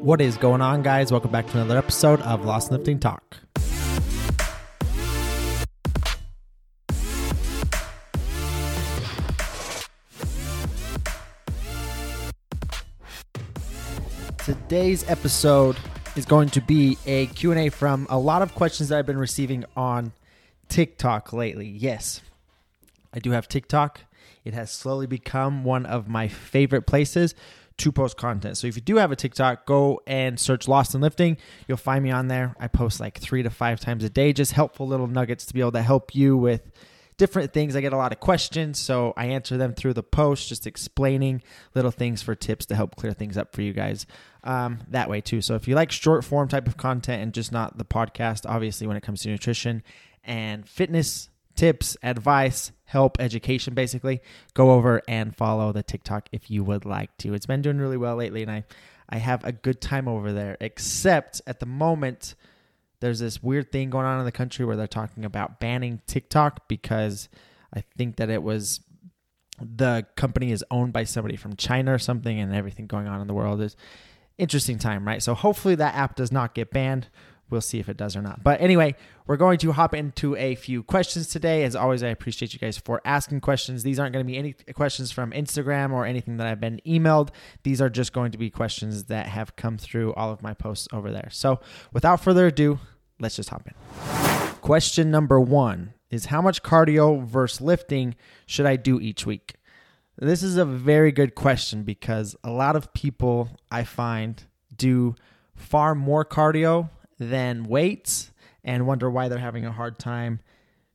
What 0.00 0.20
is 0.20 0.36
going 0.36 0.60
on, 0.60 0.82
guys? 0.82 1.10
Welcome 1.10 1.32
back 1.32 1.46
to 1.48 1.52
another 1.54 1.78
episode 1.78 2.20
of 2.20 2.44
Lost 2.44 2.70
Lifting 2.70 3.00
Talk. 3.00 3.38
Today's 14.38 15.08
episode 15.08 15.76
is 16.14 16.26
going 16.26 16.50
to 16.50 16.60
be 16.60 16.98
a 17.06 17.26
Q&A 17.28 17.70
from 17.70 18.06
a 18.10 18.18
lot 18.18 18.42
of 18.42 18.54
questions 18.54 18.90
that 18.90 18.98
I've 18.98 19.06
been 19.06 19.18
receiving 19.18 19.64
on 19.76 20.12
TikTok 20.68 21.32
lately. 21.32 21.68
Yes, 21.68 22.20
I 23.14 23.18
do 23.18 23.30
have 23.30 23.48
TikTok. 23.48 24.02
It 24.44 24.54
has 24.54 24.70
slowly 24.70 25.06
become 25.06 25.64
one 25.64 25.86
of 25.86 26.06
my 26.06 26.28
favorite 26.28 26.86
places 26.86 27.34
to 27.78 27.92
post 27.92 28.16
content. 28.16 28.56
So 28.56 28.66
if 28.66 28.76
you 28.76 28.82
do 28.82 28.96
have 28.96 29.12
a 29.12 29.16
TikTok, 29.16 29.66
go 29.66 30.00
and 30.06 30.38
search 30.40 30.66
Lost 30.66 30.94
in 30.94 31.00
Lifting. 31.00 31.36
You'll 31.68 31.76
find 31.76 32.02
me 32.02 32.10
on 32.10 32.28
there. 32.28 32.54
I 32.58 32.68
post 32.68 33.00
like 33.00 33.18
three 33.18 33.42
to 33.42 33.50
five 33.50 33.80
times 33.80 34.04
a 34.04 34.10
day, 34.10 34.32
just 34.32 34.52
helpful 34.52 34.86
little 34.86 35.06
nuggets 35.06 35.46
to 35.46 35.54
be 35.54 35.60
able 35.60 35.72
to 35.72 35.82
help 35.82 36.14
you 36.14 36.36
with 36.36 36.70
different 37.18 37.52
things. 37.52 37.76
I 37.76 37.80
get 37.80 37.92
a 37.92 37.96
lot 37.96 38.12
of 38.12 38.20
questions, 38.20 38.78
so 38.78 39.12
I 39.16 39.26
answer 39.26 39.56
them 39.56 39.74
through 39.74 39.94
the 39.94 40.02
post, 40.02 40.48
just 40.48 40.66
explaining 40.66 41.42
little 41.74 41.90
things 41.90 42.22
for 42.22 42.34
tips 42.34 42.66
to 42.66 42.74
help 42.74 42.96
clear 42.96 43.12
things 43.12 43.36
up 43.36 43.54
for 43.54 43.62
you 43.62 43.72
guys 43.72 44.06
um, 44.44 44.78
that 44.88 45.10
way 45.10 45.20
too. 45.20 45.40
So 45.40 45.54
if 45.54 45.66
you 45.68 45.74
like 45.74 45.90
short 45.90 46.24
form 46.24 46.48
type 46.48 46.66
of 46.66 46.76
content 46.76 47.22
and 47.22 47.34
just 47.34 47.52
not 47.52 47.78
the 47.78 47.84
podcast, 47.84 48.48
obviously 48.48 48.86
when 48.86 48.96
it 48.96 49.02
comes 49.02 49.22
to 49.22 49.28
nutrition 49.28 49.82
and 50.24 50.68
fitness 50.68 51.28
tips, 51.56 51.96
advice, 52.02 52.72
help, 52.84 53.20
education, 53.20 53.74
basically, 53.74 54.20
go 54.54 54.72
over 54.72 55.02
and 55.08 55.34
follow 55.34 55.72
the 55.72 55.82
TikTok 55.82 56.28
if 56.32 56.50
you 56.50 56.62
would 56.64 56.84
like 56.84 57.16
to. 57.18 57.34
It's 57.34 57.46
been 57.46 57.62
doing 57.62 57.78
really 57.78 57.96
well 57.96 58.16
lately, 58.16 58.42
and 58.42 58.50
I, 58.50 58.64
I 59.08 59.18
have 59.18 59.44
a 59.44 59.52
good 59.52 59.80
time 59.80 60.06
over 60.06 60.32
there, 60.32 60.56
except 60.60 61.42
at 61.46 61.60
the 61.60 61.66
moment, 61.66 62.34
there's 63.00 63.18
this 63.18 63.42
weird 63.42 63.72
thing 63.72 63.90
going 63.90 64.06
on 64.06 64.18
in 64.18 64.24
the 64.24 64.32
country 64.32 64.64
where 64.64 64.76
they're 64.76 64.86
talking 64.86 65.24
about 65.24 65.60
banning 65.60 66.00
TikTok 66.06 66.68
because 66.68 67.28
I 67.74 67.82
think 67.96 68.16
that 68.16 68.30
it 68.30 68.42
was 68.42 68.80
the 69.60 70.06
company 70.16 70.52
is 70.52 70.64
owned 70.70 70.92
by 70.92 71.04
somebody 71.04 71.36
from 71.36 71.56
China 71.56 71.94
or 71.94 71.98
something, 71.98 72.38
and 72.38 72.54
everything 72.54 72.86
going 72.86 73.06
on 73.06 73.20
in 73.20 73.26
the 73.26 73.34
world 73.34 73.60
is 73.60 73.76
interesting 74.38 74.78
time, 74.78 75.06
right? 75.06 75.22
So 75.22 75.34
hopefully 75.34 75.74
that 75.76 75.94
app 75.94 76.14
does 76.14 76.30
not 76.30 76.54
get 76.54 76.70
banned. 76.70 77.08
We'll 77.48 77.60
see 77.60 77.78
if 77.78 77.88
it 77.88 77.96
does 77.96 78.16
or 78.16 78.22
not. 78.22 78.42
But 78.42 78.60
anyway, 78.60 78.96
we're 79.26 79.36
going 79.36 79.58
to 79.58 79.72
hop 79.72 79.94
into 79.94 80.34
a 80.36 80.56
few 80.56 80.82
questions 80.82 81.28
today. 81.28 81.62
As 81.62 81.76
always, 81.76 82.02
I 82.02 82.08
appreciate 82.08 82.52
you 82.52 82.58
guys 82.58 82.76
for 82.76 83.00
asking 83.04 83.40
questions. 83.40 83.84
These 83.84 84.00
aren't 84.00 84.12
going 84.12 84.24
to 84.24 84.30
be 84.30 84.36
any 84.36 84.52
questions 84.74 85.12
from 85.12 85.30
Instagram 85.30 85.92
or 85.92 86.06
anything 86.06 86.38
that 86.38 86.46
I've 86.48 86.60
been 86.60 86.80
emailed. 86.84 87.28
These 87.62 87.80
are 87.80 87.88
just 87.88 88.12
going 88.12 88.32
to 88.32 88.38
be 88.38 88.50
questions 88.50 89.04
that 89.04 89.26
have 89.26 89.54
come 89.54 89.78
through 89.78 90.12
all 90.14 90.32
of 90.32 90.42
my 90.42 90.54
posts 90.54 90.88
over 90.92 91.12
there. 91.12 91.28
So 91.30 91.60
without 91.92 92.20
further 92.20 92.48
ado, 92.48 92.80
let's 93.20 93.36
just 93.36 93.50
hop 93.50 93.66
in. 93.66 94.56
Question 94.60 95.12
number 95.12 95.40
one 95.40 95.94
is 96.10 96.26
How 96.26 96.42
much 96.42 96.62
cardio 96.62 97.24
versus 97.24 97.60
lifting 97.60 98.16
should 98.46 98.66
I 98.66 98.74
do 98.74 99.00
each 99.00 99.24
week? 99.24 99.54
This 100.18 100.42
is 100.42 100.56
a 100.56 100.64
very 100.64 101.12
good 101.12 101.34
question 101.34 101.82
because 101.82 102.34
a 102.42 102.50
lot 102.50 102.74
of 102.74 102.92
people 102.94 103.50
I 103.70 103.84
find 103.84 104.42
do 104.74 105.14
far 105.54 105.94
more 105.94 106.24
cardio 106.24 106.90
than 107.18 107.64
weights 107.64 108.32
and 108.64 108.86
wonder 108.86 109.10
why 109.10 109.28
they're 109.28 109.38
having 109.38 109.64
a 109.64 109.72
hard 109.72 109.98
time 109.98 110.40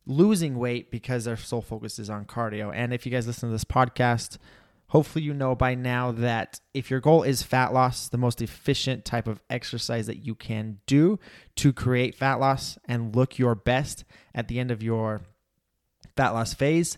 losing 0.06 0.58
weight 0.58 0.92
because 0.92 1.26
their 1.26 1.38
sole 1.38 1.62
focus 1.62 2.00
is 2.00 2.10
on 2.10 2.26
cardio. 2.26 2.72
And 2.74 2.94
if 2.94 3.06
you 3.06 3.12
guys 3.12 3.28
listen 3.28 3.50
to 3.50 3.54
this 3.54 3.64
podcast, 3.64 4.38
hopefully 4.88 5.24
you 5.24 5.34
know 5.34 5.56
by 5.56 5.76
now 5.76 6.12
that 6.12 6.60
if 6.74 6.90
your 6.90 7.00
goal 7.00 7.24
is 7.24 7.44
fat 7.44 7.74
loss, 7.74 8.10
the 8.10 8.18
most 8.18 8.42
efficient 8.42 9.06
type 9.06 9.28
of 9.28 9.42
exercise 9.50 10.08
that 10.08 10.26
you 10.26 10.36
can 10.36 10.80
do 10.86 11.20
to 11.56 11.72
create 11.72 12.16
fat 12.16 12.36
loss 12.36 12.78
and 12.86 13.16
look 13.16 13.38
your 13.40 13.56
best 13.56 14.04
at 14.36 14.48
the 14.48 14.60
end 14.60 14.72
of 14.72 14.84
your 14.84 15.22
fat 16.18 16.32
loss 16.32 16.54
phase 16.54 16.98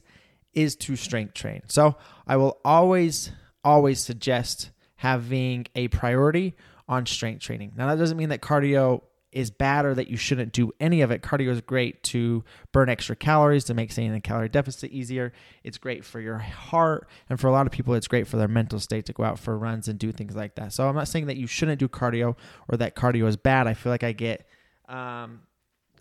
is 0.54 0.76
to 0.76 0.96
strength 0.96 1.34
train. 1.34 1.62
So 1.68 1.96
I 2.26 2.38
will 2.38 2.60
always, 2.64 3.32
always 3.64 4.00
suggest 4.00 4.72
having 4.96 5.68
a 5.76 5.88
priority 5.90 6.56
on 6.88 7.06
strength 7.06 7.42
training. 7.42 7.74
Now, 7.76 7.88
that 7.88 7.98
doesn't 7.98 8.18
mean 8.18 8.30
that 8.30 8.42
cardio 8.42 9.02
is 9.34 9.52
bad 9.52 9.86
or 9.86 9.94
that 9.96 10.08
you 10.08 10.18
shouldn't 10.18 10.54
do 10.54 10.72
any 10.80 11.02
of 11.02 11.12
it. 11.12 11.22
Cardio 11.22 11.50
is 11.50 11.62
great 11.62 12.04
to 12.04 12.44
burn 12.72 12.90
extra 12.90 13.16
calories, 13.16 13.64
to 13.66 13.74
make 13.74 13.92
staying 13.92 14.10
in 14.10 14.16
a 14.16 14.22
calorie 14.22 14.50
deficit 14.50 14.92
easier. 14.92 15.34
It's 15.64 15.78
great 15.78 16.06
for 16.06 16.20
your 16.20 16.38
heart. 16.38 17.08
And 17.30 17.40
for 17.40 17.48
a 17.48 17.52
lot 17.52 17.66
of 17.66 17.72
people, 17.72 17.94
it's 17.94 18.08
great 18.08 18.28
for 18.28 18.38
their 18.38 18.48
mental 18.48 18.80
state 18.80 19.06
to 19.08 19.14
go 19.14 19.24
out 19.24 19.40
for 19.40 19.58
runs 19.58 19.88
and 19.88 19.98
do 20.00 20.12
things 20.12 20.36
like 20.36 20.56
that. 20.56 20.74
So 20.74 20.88
I'm 20.88 20.96
not 20.96 21.08
saying 21.08 21.28
that 21.28 21.38
you 21.38 21.48
shouldn't 21.48 21.80
do 21.80 21.88
cardio 21.88 22.36
or 22.70 22.78
that 22.78 22.96
cardio 22.96 23.28
is 23.28 23.38
bad. 23.38 23.68
I 23.68 23.74
feel 23.74 23.92
like 23.92 24.04
I 24.04 24.12
get, 24.12 24.48
um, 24.88 25.42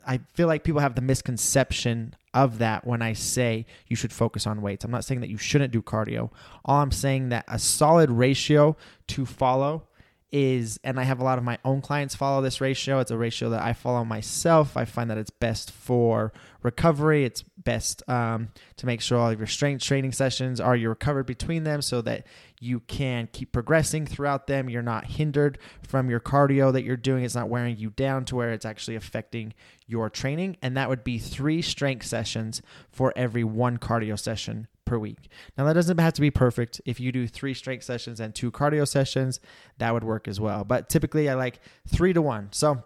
I 0.06 0.20
feel 0.34 0.48
like 0.48 0.64
people 0.64 0.80
have 0.80 0.94
the 0.94 1.00
misconception 1.00 2.14
of 2.34 2.58
that 2.58 2.86
when 2.86 3.02
I 3.02 3.12
say 3.12 3.66
you 3.86 3.96
should 3.96 4.12
focus 4.12 4.46
on 4.46 4.62
weights. 4.62 4.84
I'm 4.84 4.90
not 4.90 5.04
saying 5.04 5.20
that 5.20 5.30
you 5.30 5.38
shouldn't 5.38 5.72
do 5.72 5.82
cardio. 5.82 6.30
All 6.64 6.80
I'm 6.80 6.90
saying 6.90 7.28
that 7.28 7.44
a 7.46 7.58
solid 7.58 8.10
ratio 8.10 8.76
to 9.08 9.26
follow 9.26 9.88
is, 10.32 10.80
and 10.82 10.98
I 10.98 11.02
have 11.02 11.20
a 11.20 11.24
lot 11.24 11.36
of 11.36 11.44
my 11.44 11.58
own 11.64 11.82
clients 11.82 12.14
follow 12.14 12.40
this 12.40 12.60
ratio. 12.60 12.98
It's 12.98 13.10
a 13.10 13.18
ratio 13.18 13.50
that 13.50 13.62
I 13.62 13.74
follow 13.74 14.04
myself. 14.04 14.76
I 14.76 14.86
find 14.86 15.10
that 15.10 15.18
it's 15.18 15.30
best 15.30 15.70
for 15.70 16.32
recovery. 16.62 17.24
It's 17.24 17.42
best 17.42 18.02
um, 18.08 18.48
to 18.78 18.86
make 18.86 19.02
sure 19.02 19.18
all 19.18 19.30
of 19.30 19.38
your 19.38 19.46
strength 19.46 19.84
training 19.84 20.12
sessions 20.12 20.58
are 20.58 20.74
you 20.74 20.88
recovered 20.88 21.26
between 21.26 21.64
them 21.64 21.82
so 21.82 22.00
that 22.02 22.26
you 22.60 22.80
can 22.80 23.28
keep 23.32 23.52
progressing 23.52 24.06
throughout 24.06 24.46
them. 24.46 24.70
You're 24.70 24.82
not 24.82 25.04
hindered 25.04 25.58
from 25.86 26.08
your 26.08 26.20
cardio 26.20 26.72
that 26.72 26.84
you're 26.84 26.96
doing. 26.96 27.24
It's 27.24 27.34
not 27.34 27.48
wearing 27.50 27.76
you 27.76 27.90
down 27.90 28.24
to 28.26 28.36
where 28.36 28.52
it's 28.52 28.64
actually 28.64 28.96
affecting 28.96 29.52
your 29.86 30.08
training. 30.08 30.56
And 30.62 30.76
that 30.76 30.88
would 30.88 31.04
be 31.04 31.18
three 31.18 31.60
strength 31.60 32.06
sessions 32.06 32.62
for 32.90 33.12
every 33.14 33.44
one 33.44 33.78
cardio 33.78 34.18
session 34.18 34.68
per 34.92 34.98
week. 34.98 35.30
Now, 35.56 35.64
that 35.64 35.72
doesn't 35.72 35.96
have 35.96 36.12
to 36.12 36.20
be 36.20 36.30
perfect. 36.30 36.82
If 36.84 37.00
you 37.00 37.12
do 37.12 37.26
three 37.26 37.54
strength 37.54 37.84
sessions 37.84 38.20
and 38.20 38.34
two 38.34 38.50
cardio 38.50 38.86
sessions, 38.86 39.40
that 39.78 39.94
would 39.94 40.04
work 40.04 40.28
as 40.28 40.38
well. 40.38 40.64
But 40.64 40.90
typically, 40.90 41.30
I 41.30 41.34
like 41.34 41.60
three 41.88 42.12
to 42.12 42.20
one. 42.20 42.48
So, 42.52 42.84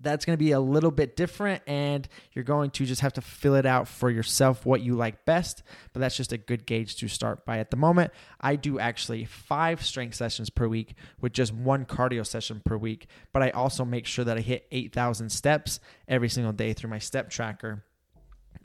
that's 0.00 0.24
going 0.24 0.36
to 0.36 0.42
be 0.42 0.50
a 0.52 0.58
little 0.58 0.90
bit 0.90 1.16
different 1.16 1.62
and 1.66 2.08
you're 2.32 2.44
going 2.44 2.70
to 2.70 2.86
just 2.86 3.02
have 3.02 3.12
to 3.12 3.20
fill 3.20 3.54
it 3.54 3.66
out 3.66 3.86
for 3.86 4.10
yourself 4.10 4.64
what 4.64 4.80
you 4.80 4.94
like 4.94 5.26
best 5.26 5.62
but 5.92 6.00
that's 6.00 6.16
just 6.16 6.32
a 6.32 6.38
good 6.38 6.64
gauge 6.64 6.96
to 6.96 7.08
start 7.08 7.44
by 7.44 7.58
at 7.58 7.70
the 7.70 7.76
moment 7.76 8.10
i 8.40 8.56
do 8.56 8.78
actually 8.78 9.26
five 9.26 9.84
strength 9.84 10.14
sessions 10.14 10.48
per 10.48 10.66
week 10.66 10.94
with 11.20 11.34
just 11.34 11.52
one 11.52 11.84
cardio 11.84 12.26
session 12.26 12.62
per 12.64 12.74
week 12.74 13.06
but 13.34 13.42
i 13.42 13.50
also 13.50 13.84
make 13.84 14.06
sure 14.06 14.24
that 14.24 14.38
i 14.38 14.40
hit 14.40 14.66
8000 14.72 15.28
steps 15.28 15.78
every 16.08 16.30
single 16.30 16.54
day 16.54 16.72
through 16.72 16.88
my 16.88 16.98
step 16.98 17.28
tracker 17.28 17.84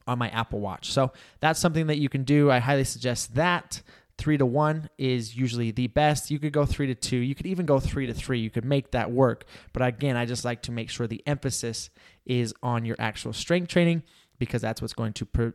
on 0.08 0.18
my 0.18 0.30
Apple 0.30 0.60
Watch. 0.60 0.92
So 0.92 1.12
that's 1.40 1.60
something 1.60 1.88
that 1.88 1.98
you 1.98 2.10
can 2.10 2.24
do. 2.24 2.50
I 2.50 2.60
highly 2.60 2.84
suggest 2.84 3.36
that. 3.36 3.82
Three 4.18 4.38
to 4.38 4.48
one 4.48 4.90
is 4.98 5.38
usually 5.38 5.70
the 5.70 5.88
best. 5.88 6.32
You 6.32 6.40
could 6.40 6.52
go 6.52 6.66
three 6.66 6.88
to 6.88 6.96
two. 6.96 7.18
You 7.18 7.36
could 7.36 7.46
even 7.46 7.68
go 7.68 7.80
three 7.80 8.08
to 8.08 8.14
three. 8.16 8.40
You 8.40 8.50
could 8.50 8.66
make 8.66 8.92
that 8.92 9.12
work. 9.12 9.46
But 9.74 9.84
again, 9.86 10.18
I 10.18 10.26
just 10.26 10.44
like 10.44 10.64
to 10.64 10.72
make 10.72 10.90
sure 10.90 11.06
the 11.06 11.22
emphasis 11.28 11.92
is 12.26 12.52
on 12.64 12.84
your 12.84 12.96
actual 12.98 13.32
strength 13.32 13.68
training 13.68 14.02
because 14.40 14.62
that's 14.62 14.82
what's 14.82 14.94
going 14.94 15.14
to 15.14 15.54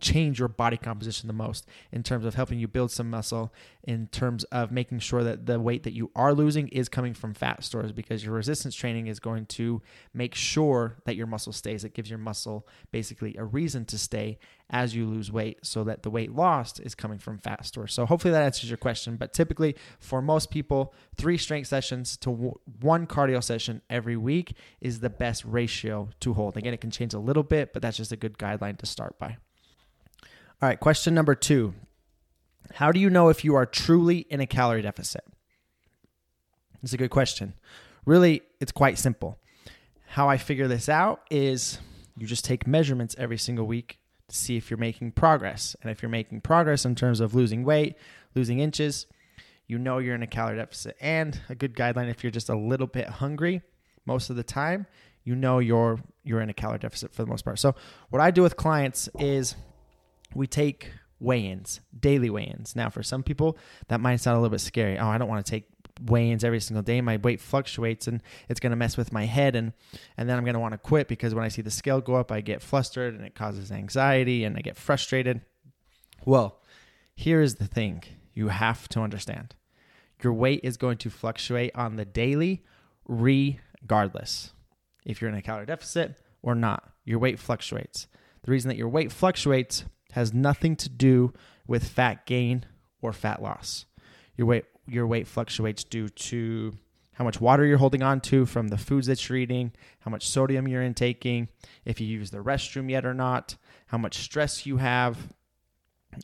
change 0.00 0.38
your 0.38 0.48
body 0.48 0.76
composition 0.76 1.26
the 1.26 1.32
most 1.32 1.66
in 1.92 2.02
terms 2.02 2.24
of 2.24 2.34
helping 2.34 2.58
you 2.58 2.68
build 2.68 2.90
some 2.90 3.10
muscle, 3.10 3.52
in 3.84 4.06
terms 4.08 4.44
of 4.44 4.70
making 4.70 4.98
sure 4.98 5.22
that 5.24 5.46
the 5.46 5.60
weight 5.60 5.82
that 5.84 5.92
you 5.92 6.10
are 6.14 6.34
losing 6.34 6.68
is 6.68 6.88
coming 6.88 7.14
from 7.14 7.34
fat 7.34 7.62
stores 7.64 7.92
because 7.92 8.24
your 8.24 8.34
resistance 8.34 8.74
training 8.74 9.06
is 9.06 9.20
going 9.20 9.46
to 9.46 9.80
make 10.12 10.34
sure 10.34 10.96
that 11.04 11.16
your 11.16 11.26
muscle 11.26 11.52
stays. 11.52 11.84
It 11.84 11.94
gives 11.94 12.10
your 12.10 12.18
muscle 12.18 12.66
basically 12.92 13.36
a 13.36 13.44
reason 13.44 13.84
to 13.86 13.98
stay 13.98 14.38
as 14.70 14.94
you 14.94 15.06
lose 15.06 15.32
weight 15.32 15.58
so 15.62 15.84
that 15.84 16.02
the 16.02 16.10
weight 16.10 16.32
lost 16.32 16.80
is 16.80 16.94
coming 16.94 17.18
from 17.18 17.38
fat 17.38 17.66
stores. 17.66 17.92
So 17.92 18.06
hopefully 18.06 18.32
that 18.32 18.42
answers 18.42 18.70
your 18.70 18.76
question. 18.76 19.16
But 19.16 19.32
typically, 19.32 19.76
for 19.98 20.22
most 20.22 20.50
people, 20.50 20.94
three 21.16 21.36
strength 21.36 21.66
sessions 21.66 22.16
to 22.18 22.30
w- 22.30 22.58
one 22.80 23.06
cardio 23.06 23.42
session 23.42 23.82
every 23.90 24.16
week 24.16 24.54
is 24.80 25.00
the 25.00 25.10
best 25.10 25.44
ratio 25.44 26.08
to 26.20 26.34
hold. 26.34 26.56
Again, 26.56 26.72
it 26.72 26.80
can 26.80 26.90
change 26.90 27.14
a 27.14 27.18
little 27.18 27.42
bit, 27.42 27.72
but 27.72 27.82
that's 27.82 27.96
just 27.96 28.12
a 28.12 28.16
good 28.16 28.38
guideline 28.38 28.78
to 28.78 28.86
start 28.86 29.18
by. 29.18 29.36
All 30.62 30.68
right, 30.68 30.78
question 30.78 31.14
number 31.14 31.34
two 31.34 31.72
How 32.74 32.92
do 32.92 33.00
you 33.00 33.08
know 33.08 33.30
if 33.30 33.46
you 33.46 33.54
are 33.54 33.64
truly 33.64 34.18
in 34.18 34.40
a 34.40 34.46
calorie 34.46 34.82
deficit? 34.82 35.24
It's 36.82 36.92
a 36.92 36.98
good 36.98 37.08
question. 37.08 37.54
Really, 38.04 38.42
it's 38.60 38.70
quite 38.70 38.98
simple. 38.98 39.38
How 40.08 40.28
I 40.28 40.36
figure 40.36 40.68
this 40.68 40.90
out 40.90 41.22
is 41.30 41.78
you 42.18 42.26
just 42.26 42.44
take 42.44 42.66
measurements 42.66 43.14
every 43.16 43.38
single 43.38 43.66
week 43.66 44.00
to 44.28 44.36
see 44.36 44.58
if 44.58 44.70
you're 44.70 44.76
making 44.76 45.12
progress. 45.12 45.76
And 45.80 45.90
if 45.90 46.02
you're 46.02 46.10
making 46.10 46.42
progress 46.42 46.84
in 46.84 46.94
terms 46.94 47.20
of 47.20 47.34
losing 47.34 47.64
weight, 47.64 47.96
losing 48.34 48.60
inches, 48.60 49.06
you 49.66 49.78
know 49.78 49.96
you're 49.96 50.14
in 50.14 50.22
a 50.22 50.26
calorie 50.26 50.58
deficit. 50.58 50.94
And 51.00 51.40
a 51.48 51.54
good 51.54 51.74
guideline 51.74 52.10
if 52.10 52.22
you're 52.22 52.30
just 52.30 52.50
a 52.50 52.56
little 52.56 52.86
bit 52.86 53.08
hungry 53.08 53.62
most 54.04 54.28
of 54.28 54.36
the 54.36 54.42
time, 54.42 54.86
you 55.24 55.34
know 55.34 55.58
you're 55.58 56.00
you're 56.22 56.42
in 56.42 56.50
a 56.50 56.54
calorie 56.54 56.80
deficit 56.80 57.14
for 57.14 57.22
the 57.22 57.30
most 57.30 57.46
part. 57.46 57.58
So 57.58 57.74
what 58.10 58.20
I 58.20 58.30
do 58.30 58.42
with 58.42 58.58
clients 58.58 59.08
is 59.18 59.56
we 60.34 60.46
take 60.46 60.90
weigh-ins, 61.18 61.80
daily 61.98 62.30
weigh-ins. 62.30 62.74
Now 62.74 62.88
for 62.88 63.02
some 63.02 63.22
people 63.22 63.58
that 63.88 64.00
might 64.00 64.16
sound 64.16 64.36
a 64.36 64.40
little 64.40 64.50
bit 64.50 64.60
scary. 64.60 64.98
Oh, 64.98 65.08
I 65.08 65.18
don't 65.18 65.28
want 65.28 65.44
to 65.44 65.50
take 65.50 65.66
weigh-ins 66.06 66.44
every 66.44 66.60
single 66.60 66.82
day. 66.82 67.00
My 67.00 67.18
weight 67.18 67.40
fluctuates, 67.40 68.06
and 68.06 68.22
it's 68.48 68.60
going 68.60 68.70
to 68.70 68.76
mess 68.76 68.96
with 68.96 69.12
my 69.12 69.26
head, 69.26 69.54
and 69.54 69.72
and 70.16 70.28
then 70.28 70.36
I'm 70.36 70.44
going 70.44 70.54
to 70.54 70.60
want 70.60 70.72
to 70.72 70.78
quit 70.78 71.08
because 71.08 71.34
when 71.34 71.44
I 71.44 71.48
see 71.48 71.62
the 71.62 71.70
scale 71.70 72.00
go 72.00 72.14
up, 72.14 72.32
I 72.32 72.40
get 72.40 72.62
flustered, 72.62 73.14
and 73.14 73.24
it 73.24 73.34
causes 73.34 73.70
anxiety, 73.70 74.44
and 74.44 74.56
I 74.56 74.60
get 74.60 74.76
frustrated. 74.76 75.42
Well, 76.24 76.62
here 77.14 77.42
is 77.42 77.56
the 77.56 77.66
thing: 77.66 78.02
you 78.32 78.48
have 78.48 78.88
to 78.90 79.00
understand 79.00 79.54
your 80.22 80.32
weight 80.32 80.60
is 80.62 80.76
going 80.76 80.98
to 80.98 81.10
fluctuate 81.10 81.72
on 81.74 81.96
the 81.96 82.04
daily, 82.04 82.62
regardless 83.06 84.52
if 85.04 85.20
you're 85.20 85.30
in 85.30 85.36
a 85.36 85.42
calorie 85.42 85.66
deficit 85.66 86.16
or 86.42 86.54
not. 86.54 86.92
Your 87.04 87.18
weight 87.18 87.38
fluctuates. 87.38 88.06
The 88.42 88.50
reason 88.50 88.68
that 88.68 88.76
your 88.76 88.88
weight 88.88 89.12
fluctuates 89.12 89.84
has 90.12 90.32
nothing 90.32 90.76
to 90.76 90.88
do 90.88 91.32
with 91.66 91.88
fat 91.88 92.26
gain 92.26 92.64
or 93.00 93.12
fat 93.12 93.42
loss. 93.42 93.86
Your 94.36 94.46
weight 94.46 94.64
your 94.86 95.06
weight 95.06 95.28
fluctuates 95.28 95.84
due 95.84 96.08
to 96.08 96.74
how 97.12 97.24
much 97.24 97.40
water 97.40 97.64
you're 97.64 97.78
holding 97.78 98.02
on 98.02 98.20
to 98.20 98.46
from 98.46 98.68
the 98.68 98.78
foods 98.78 99.06
that 99.06 99.28
you're 99.28 99.38
eating, 99.38 99.72
how 100.00 100.10
much 100.10 100.26
sodium 100.26 100.66
you're 100.66 100.82
intaking, 100.82 101.48
if 101.84 102.00
you 102.00 102.06
use 102.06 102.30
the 102.30 102.38
restroom 102.38 102.90
yet 102.90 103.04
or 103.04 103.14
not, 103.14 103.56
how 103.86 103.98
much 103.98 104.18
stress 104.18 104.64
you 104.66 104.78
have, 104.78 105.16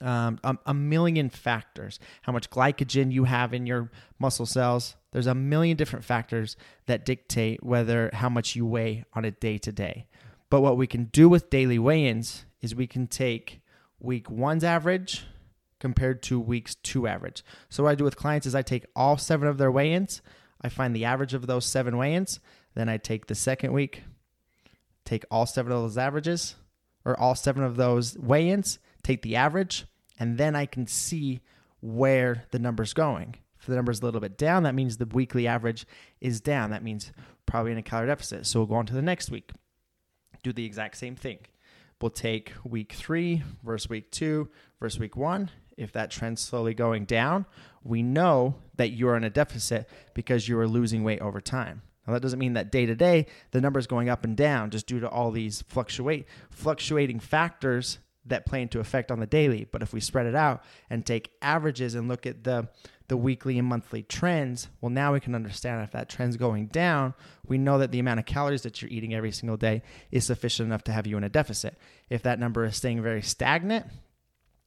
um, 0.01 0.39
a, 0.43 0.57
a, 0.67 0.75
million 0.75 1.31
factors. 1.31 2.01
How 2.23 2.33
much 2.33 2.51
glycogen 2.51 3.13
you 3.13 3.25
have 3.25 3.55
in 3.55 3.67
your 3.67 3.91
muscle 4.19 4.47
cells. 4.47 4.97
There's 5.13 5.27
a 5.27 5.35
million 5.35 5.77
different 5.77 6.05
factors 6.05 6.57
that 6.87 7.05
dictate 7.05 7.63
whether 7.63 8.11
how 8.13 8.29
much 8.29 8.57
you 8.57 8.67
weigh 8.67 9.05
on 9.15 9.25
a 9.25 9.31
day 9.31 9.59
to 9.59 9.73
day. 9.73 10.07
But 10.51 10.61
what 10.61 10.77
we 10.77 10.87
can 10.87 11.05
do 11.05 11.29
with 11.29 11.51
daily 11.51 11.79
weigh-ins 11.79 12.47
is 12.61 12.75
we 12.75 12.87
can 12.87 13.07
take 13.07 13.61
week 14.01 14.31
one's 14.31 14.65
average 14.65 15.25
compared 15.79 16.23
to 16.25 16.41
week's 16.41 16.75
two 16.77 17.07
average. 17.07 17.45
So 17.69 17.85
what 17.85 17.91
I 17.91 17.95
do 17.95 18.05
with 18.05 18.17
clients 18.17 18.47
is 18.47 18.55
I 18.55 18.63
take 18.63 18.87
all 18.95 19.19
seven 19.19 19.49
of 19.49 19.59
their 19.59 19.71
weigh-ins. 19.71 20.23
I 20.63 20.69
find 20.69 20.95
the 20.95 21.05
average 21.05 21.35
of 21.35 21.47
those 21.47 21.67
seven 21.67 21.97
weigh-ins. 21.97 22.41
Then 22.75 22.89
I 22.89 22.97
take 22.97 23.27
the 23.27 23.35
second 23.35 23.73
week, 23.73 24.03
take 25.05 25.25
all 25.31 25.47
seven 25.47 25.73
of 25.73 25.83
those 25.83 25.99
averages 25.99 26.57
or 27.05 27.19
all 27.19 27.35
seven 27.35 27.63
of 27.63 27.77
those 27.77 28.19
weigh-ins 28.19 28.79
take 29.07 29.23
the 29.23 29.37
average, 29.37 29.87
and 30.19 30.37
then 30.37 30.57
I 30.57 30.67
can 30.67 30.87
see 30.87 31.41
where 31.81 32.45
the 32.51 32.59
number's 32.59 32.93
going. 32.93 33.37
If 33.59 33.67
the 33.67 33.77
number's 33.77 34.01
a 34.01 34.05
little 34.05 34.21
bit 34.21 34.37
down, 34.37 34.65
that 34.65 34.75
means 34.75 34.97
the 34.97 35.07
weekly 35.07 35.47
average 35.47 35.87
is 36.21 36.41
down. 36.41 36.71
That 36.71 36.83
means 36.83 37.13
probably 37.47 37.73
in 37.73 37.79
a 37.79 37.83
calorie 37.83 38.09
deficit. 38.09 38.47
So 38.47 38.61
we'll 38.61 38.67
go 38.67 38.75
on 38.75 38.87
to 38.87 38.95
the 38.95 39.03
next 39.03 39.31
week. 39.31 39.53
Do 40.43 40.53
the 40.53 40.65
exact 40.65 40.97
same 40.97 41.17
thing. 41.17 41.39
We'll 42.01 42.11
take 42.11 42.53
week 42.63 42.93
three 42.93 43.43
versus 43.65 43.89
week 43.89 44.11
two 44.11 44.51
versus 44.81 45.01
week 45.01 45.17
one. 45.17 45.51
If 45.79 45.93
that 45.93 46.11
trend's 46.11 46.43
slowly 46.43 46.75
going 46.75 47.05
down, 47.07 47.47
we 47.83 48.03
know 48.03 48.57
that 48.77 48.91
you're 48.91 49.17
in 49.17 49.25
a 49.25 49.31
deficit 49.31 49.89
because 50.15 50.49
you 50.49 50.59
are 50.59 50.69
losing 50.69 51.05
weight 51.05 51.21
over 51.21 51.41
time. 51.41 51.83
Now 52.07 52.13
that 52.13 52.23
doesn't 52.23 52.39
mean 52.39 52.53
that 52.53 52.71
day 52.71 52.87
to 52.87 52.95
day 52.95 53.27
the 53.51 53.61
number 53.61 53.79
is 53.79 53.87
going 53.87 54.09
up 54.09 54.25
and 54.25 54.37
down 54.37 54.71
just 54.71 54.87
due 54.87 55.01
to 55.01 55.09
all 55.09 55.31
these 55.31 55.63
fluctuate 55.63 56.27
fluctuating 56.51 57.19
factors 57.19 57.99
that 58.27 58.45
play 58.45 58.61
into 58.61 58.81
effect 58.81 59.11
on 59.11 59.21
the 59.21 59.27
daily. 59.27 59.67
But 59.71 59.83
if 59.83 59.93
we 59.93 60.01
spread 60.01 60.27
it 60.27 60.35
out 60.35 60.63
and 60.91 61.07
take 61.07 61.33
averages 61.41 61.95
and 61.95 62.09
look 62.09 62.27
at 62.27 62.45
the 62.45 62.69
the 63.09 63.17
weekly 63.17 63.59
and 63.59 63.69
monthly 63.69 64.03
trends, 64.03 64.69
well, 64.81 64.91
now 64.91 65.13
we 65.13 65.21
can 65.21 65.35
understand 65.35 65.83
if 65.83 65.93
that 65.93 66.09
trend's 66.09 66.37
going 66.37 66.67
down, 66.67 67.15
we 67.47 67.59
know 67.59 67.79
that 67.79 67.93
the 67.93 67.99
amount 67.99 68.21
of 68.21 68.27
calories 68.27 68.63
that 68.63 68.83
you're 68.83 68.91
eating 68.91 69.15
every 69.15 69.33
single 69.33 69.57
day 69.57 69.83
is 70.11 70.25
sufficient 70.25 70.67
enough 70.67 70.85
to 70.85 70.93
have 70.93 71.07
you 71.07 71.17
in 71.17 71.25
a 71.25 71.29
deficit. 71.29 71.79
If 72.11 72.23
that 72.23 72.39
number 72.39 72.65
is 72.65 72.77
staying 72.77 73.03
very 73.03 73.23
stagnant, 73.23 73.87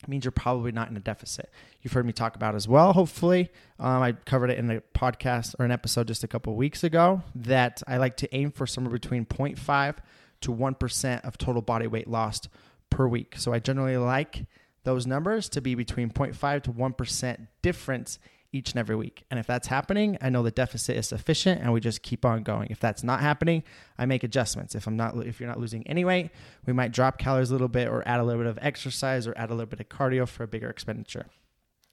it 0.01 0.07
means 0.07 0.23
you're 0.23 0.31
probably 0.31 0.71
not 0.71 0.89
in 0.89 0.95
a 0.95 1.01
deficit. 1.01 1.51
You've 1.81 1.91
heard 1.91 2.05
me 2.05 2.13
talk 2.13 2.35
about 2.35 2.55
as 2.55 2.67
well, 2.67 2.93
hopefully. 2.93 3.51
Um, 3.79 4.01
I 4.01 4.13
covered 4.13 4.49
it 4.49 4.57
in 4.57 4.71
a 4.71 4.81
podcast 4.97 5.55
or 5.59 5.65
an 5.65 5.71
episode 5.71 6.07
just 6.07 6.23
a 6.23 6.27
couple 6.27 6.55
weeks 6.55 6.83
ago 6.85 7.21
that 7.35 7.83
I 7.85 7.97
like 7.97 8.15
to 8.17 8.35
aim 8.35 8.51
for 8.51 8.65
somewhere 8.65 8.93
between 8.93 9.25
0.5 9.25 9.95
to 10.41 10.53
1% 10.53 11.25
of 11.25 11.37
total 11.37 11.61
body 11.61 11.87
weight 11.87 12.07
lost 12.07 12.47
per 12.89 13.07
week. 13.07 13.35
So 13.37 13.51
I 13.51 13.59
generally 13.59 13.97
like 13.97 14.45
those 14.83 15.05
numbers 15.05 15.49
to 15.49 15.61
be 15.61 15.75
between 15.75 16.09
0.5 16.09 16.63
to 16.63 16.71
1% 16.71 17.47
difference 17.61 18.19
each 18.51 18.71
and 18.71 18.79
every 18.79 18.95
week. 18.95 19.25
And 19.29 19.39
if 19.39 19.45
that's 19.45 19.67
happening, 19.67 20.17
I 20.21 20.29
know 20.29 20.41
the 20.41 20.51
deficit 20.51 20.97
is 20.97 21.07
sufficient 21.07 21.61
and 21.61 21.71
we 21.71 21.79
just 21.79 22.01
keep 22.01 22.25
on 22.25 22.41
going. 22.43 22.69
If 22.71 22.79
that's 22.79 23.03
not 23.03 23.19
happening, 23.19 23.63
I 23.97 24.05
make 24.05 24.23
adjustments. 24.23 24.73
If 24.73 24.87
I'm 24.87 24.97
not 24.97 25.15
if 25.17 25.39
you're 25.39 25.49
not 25.49 25.59
losing 25.59 25.85
any 25.85 26.03
weight, 26.03 26.31
we 26.65 26.73
might 26.73 26.91
drop 26.91 27.19
calories 27.19 27.51
a 27.51 27.53
little 27.53 27.67
bit 27.67 27.87
or 27.87 28.07
add 28.07 28.19
a 28.19 28.23
little 28.23 28.41
bit 28.41 28.49
of 28.49 28.57
exercise 28.61 29.27
or 29.27 29.37
add 29.37 29.51
a 29.51 29.53
little 29.53 29.67
bit 29.67 29.79
of 29.79 29.89
cardio 29.89 30.27
for 30.27 30.43
a 30.43 30.47
bigger 30.47 30.69
expenditure 30.69 31.27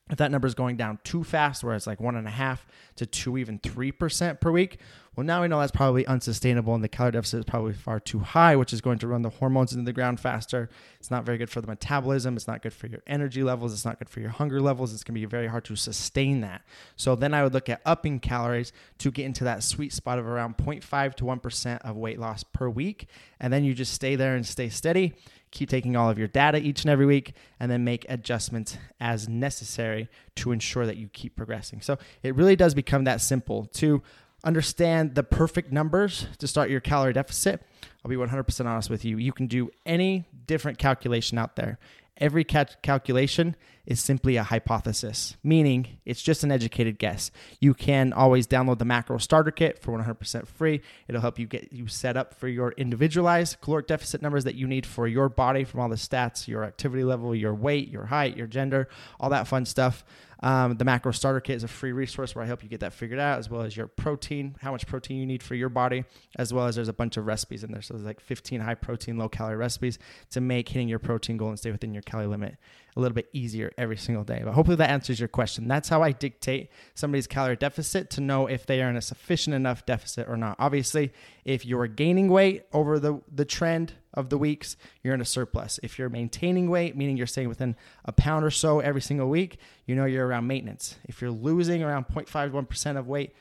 if 0.09 0.17
that 0.17 0.31
number 0.31 0.47
is 0.47 0.55
going 0.55 0.77
down 0.77 0.99
too 1.03 1.23
fast, 1.23 1.63
where 1.63 1.75
it's 1.75 1.87
like 1.87 1.99
one 1.99 2.15
and 2.15 2.27
a 2.27 2.31
half 2.31 2.65
to 2.95 3.05
two, 3.05 3.37
even 3.37 3.59
three 3.59 3.91
percent 3.91 4.39
per 4.39 4.51
week, 4.51 4.79
well, 5.17 5.25
now 5.25 5.41
we 5.41 5.47
know 5.47 5.59
that's 5.59 5.71
probably 5.71 6.05
unsustainable, 6.05 6.75
and 6.75 6.83
the 6.83 6.87
calorie 6.87 7.13
deficit 7.13 7.39
is 7.39 7.45
probably 7.45 7.73
far 7.73 7.99
too 7.99 8.19
high, 8.19 8.55
which 8.55 8.71
is 8.71 8.81
going 8.81 8.99
to 8.99 9.07
run 9.07 9.23
the 9.23 9.31
hormones 9.31 9.73
into 9.73 9.83
the 9.83 9.91
ground 9.91 10.19
faster. 10.19 10.69
It's 10.99 11.09
not 11.09 11.25
very 11.25 11.39
good 11.39 11.49
for 11.49 11.59
the 11.59 11.65
metabolism. 11.65 12.35
It's 12.35 12.47
not 12.47 12.61
good 12.61 12.71
for 12.71 12.85
your 12.85 13.01
energy 13.07 13.41
levels. 13.41 13.73
It's 13.73 13.83
not 13.83 13.97
good 13.97 14.09
for 14.09 14.19
your 14.19 14.29
hunger 14.29 14.61
levels. 14.61 14.93
It's 14.93 15.03
going 15.03 15.15
to 15.15 15.19
be 15.19 15.25
very 15.25 15.47
hard 15.47 15.65
to 15.65 15.75
sustain 15.75 16.41
that. 16.41 16.61
So 16.97 17.15
then 17.15 17.33
I 17.33 17.41
would 17.41 17.55
look 17.55 17.67
at 17.67 17.81
upping 17.83 18.19
calories 18.19 18.71
to 18.99 19.09
get 19.09 19.25
into 19.25 19.43
that 19.45 19.63
sweet 19.63 19.91
spot 19.91 20.19
of 20.19 20.27
around 20.27 20.57
0.5 20.57 21.15
to 21.15 21.23
1% 21.23 21.79
of 21.79 21.95
weight 21.95 22.19
loss 22.19 22.43
per 22.43 22.69
week, 22.69 23.07
and 23.39 23.51
then 23.51 23.63
you 23.63 23.73
just 23.73 23.93
stay 23.93 24.15
there 24.15 24.35
and 24.35 24.45
stay 24.45 24.69
steady 24.69 25.15
keep 25.51 25.69
taking 25.69 25.95
all 25.95 26.09
of 26.09 26.17
your 26.17 26.27
data 26.27 26.57
each 26.57 26.83
and 26.83 26.91
every 26.91 27.05
week, 27.05 27.33
and 27.59 27.71
then 27.71 27.83
make 27.83 28.05
adjustments 28.09 28.77
as 28.99 29.27
necessary 29.29 30.09
to 30.35 30.51
ensure 30.51 30.85
that 30.85 30.97
you 30.97 31.07
keep 31.07 31.35
progressing. 31.35 31.81
So 31.81 31.97
it 32.23 32.35
really 32.35 32.55
does 32.55 32.73
become 32.73 33.05
that 33.05 33.21
simple 33.21 33.65
to 33.75 34.01
understand 34.43 35.15
the 35.15 35.23
perfect 35.23 35.71
numbers 35.71 36.27
to 36.37 36.47
start 36.47 36.69
your 36.69 36.79
calorie 36.79 37.13
deficit. 37.13 37.61
I'll 38.03 38.09
be 38.09 38.15
100% 38.15 38.65
honest 38.65 38.89
with 38.89 39.03
you. 39.03 39.17
You 39.17 39.33
can 39.33 39.47
do 39.47 39.69
any 39.85 40.25
different 40.45 40.77
calculation 40.77 41.37
out 41.37 41.55
there. 41.55 41.79
Every 42.19 42.43
cal- 42.43 42.65
calculation 42.81 43.55
is 43.85 44.01
simply 44.01 44.35
a 44.35 44.43
hypothesis, 44.43 45.37
meaning 45.43 45.99
it's 46.03 46.21
just 46.21 46.43
an 46.43 46.51
educated 46.51 46.99
guess. 46.99 47.31
You 47.61 47.73
can 47.73 48.11
always 48.11 48.45
download 48.45 48.79
the 48.79 48.85
macro 48.85 49.17
starter 49.17 49.49
kit 49.49 49.79
for 49.79 49.97
100% 49.97 50.45
free. 50.45 50.81
It'll 51.07 51.21
help 51.21 51.39
you 51.39 51.47
get 51.47 51.71
you 51.71 51.87
set 51.87 52.17
up 52.17 52.33
for 52.33 52.49
your 52.49 52.73
individualized 52.73 53.61
caloric 53.61 53.87
deficit 53.87 54.21
numbers 54.21 54.43
that 54.43 54.55
you 54.55 54.67
need 54.67 54.85
for 54.85 55.07
your 55.07 55.29
body 55.29 55.63
from 55.63 55.79
all 55.79 55.89
the 55.89 55.95
stats, 55.95 56.49
your 56.49 56.65
activity 56.65 57.05
level, 57.05 57.33
your 57.33 57.55
weight, 57.55 57.89
your 57.89 58.07
height, 58.07 58.35
your 58.35 58.47
gender, 58.47 58.89
all 59.19 59.29
that 59.29 59.47
fun 59.47 59.65
stuff. 59.65 60.03
Um, 60.41 60.77
the 60.77 60.85
macro 60.85 61.11
starter 61.11 61.39
kit 61.39 61.55
is 61.55 61.63
a 61.63 61.67
free 61.67 61.91
resource 61.91 62.35
where 62.35 62.43
I 62.43 62.47
help 62.47 62.63
you 62.63 62.69
get 62.69 62.81
that 62.81 62.93
figured 62.93 63.19
out, 63.19 63.39
as 63.39 63.49
well 63.49 63.61
as 63.61 63.75
your 63.75 63.87
protein, 63.87 64.55
how 64.61 64.71
much 64.71 64.85
protein 64.85 65.17
you 65.17 65.25
need 65.25 65.41
for 65.41 65.55
your 65.55 65.69
body, 65.69 66.05
as 66.37 66.53
well 66.53 66.67
as 66.67 66.75
there's 66.75 66.87
a 66.87 66.93
bunch 66.93 67.17
of 67.17 67.25
recipes 67.25 67.63
in 67.63 67.71
there. 67.71 67.81
So 67.81 67.93
there's 67.93 68.05
like 68.05 68.19
15 68.19 68.61
high 68.61 68.75
protein, 68.75 69.17
low 69.17 69.29
calorie 69.29 69.57
recipes 69.57 69.97
to 70.31 70.41
make 70.41 70.69
hitting 70.69 70.87
your 70.87 70.99
protein 70.99 71.37
goal 71.37 71.49
and 71.49 71.59
stay 71.59 71.71
within 71.71 71.93
your 71.93 72.03
calorie 72.03 72.27
limit 72.27 72.57
a 72.97 72.99
little 72.99 73.13
bit 73.13 73.29
easier 73.31 73.71
every 73.77 73.95
single 73.95 74.23
day. 74.23 74.41
But 74.43 74.53
hopefully 74.53 74.75
that 74.77 74.89
answers 74.89 75.19
your 75.19 75.29
question. 75.29 75.67
That's 75.67 75.87
how 75.87 76.01
I 76.01 76.11
dictate 76.11 76.71
somebody's 76.95 77.27
calorie 77.27 77.55
deficit 77.55 78.09
to 78.11 78.21
know 78.21 78.47
if 78.47 78.65
they 78.65 78.81
are 78.81 78.89
in 78.89 78.97
a 78.97 79.01
sufficient 79.01 79.55
enough 79.55 79.85
deficit 79.85 80.27
or 80.27 80.35
not. 80.35 80.55
Obviously, 80.57 81.13
if 81.45 81.63
you're 81.63 81.85
gaining 81.85 82.27
weight 82.27 82.63
over 82.73 82.99
the, 82.99 83.21
the 83.31 83.45
trend 83.45 83.93
of 84.15 84.29
the 84.29 84.37
weeks, 84.37 84.77
you're 85.03 85.13
in 85.13 85.21
a 85.21 85.25
surplus. 85.25 85.79
If 85.83 85.99
you're 85.99 86.09
maintaining 86.09 86.71
weight, 86.71 86.97
meaning 86.97 87.17
you're 87.17 87.27
staying 87.27 87.49
within 87.49 87.75
a 88.03 88.11
pound 88.11 88.43
or 88.43 88.51
so 88.51 88.79
every 88.79 89.01
single 89.01 89.29
week, 89.29 89.59
you 89.85 89.95
know 89.95 90.05
you're 90.05 90.25
around 90.25 90.47
maintenance. 90.47 90.95
If 91.05 91.21
you're 91.21 91.29
losing 91.29 91.83
around 91.83 92.07
0.51% 92.07 92.97
of 92.97 93.07
weight 93.07 93.35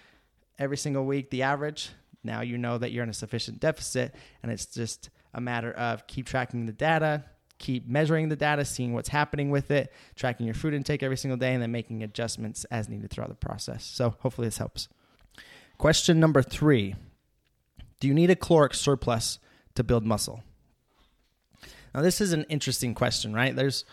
every 0.58 0.76
single 0.76 1.06
week, 1.06 1.30
the 1.30 1.44
average, 1.44 1.88
now 2.22 2.42
you 2.42 2.58
know 2.58 2.76
that 2.76 2.92
you're 2.92 3.04
in 3.04 3.10
a 3.10 3.14
sufficient 3.14 3.60
deficit 3.60 4.14
and 4.42 4.52
it's 4.52 4.66
just 4.66 5.08
a 5.32 5.40
matter 5.40 5.72
of 5.72 6.06
keep 6.06 6.26
tracking 6.26 6.66
the 6.66 6.72
data, 6.72 7.24
keep 7.58 7.88
measuring 7.88 8.28
the 8.28 8.36
data, 8.36 8.64
seeing 8.64 8.92
what's 8.92 9.08
happening 9.08 9.50
with 9.50 9.70
it, 9.70 9.92
tracking 10.14 10.46
your 10.46 10.54
food 10.54 10.74
intake 10.74 11.02
every 11.02 11.16
single 11.16 11.38
day, 11.38 11.54
and 11.54 11.62
then 11.62 11.72
making 11.72 12.02
adjustments 12.02 12.64
as 12.70 12.88
needed 12.88 13.10
throughout 13.10 13.30
the 13.30 13.34
process. 13.34 13.84
So 13.84 14.14
hopefully 14.20 14.48
this 14.48 14.58
helps. 14.58 14.88
Question 15.78 16.20
number 16.20 16.42
three 16.42 16.94
Do 18.00 18.08
you 18.08 18.14
need 18.14 18.30
a 18.30 18.36
caloric 18.36 18.74
surplus 18.74 19.38
to 19.74 19.84
build 19.84 20.04
muscle? 20.04 20.42
Now, 21.94 22.02
this 22.02 22.20
is 22.20 22.32
an 22.32 22.44
interesting 22.50 22.94
question, 22.94 23.32
right? 23.32 23.56
There's, 23.56 23.86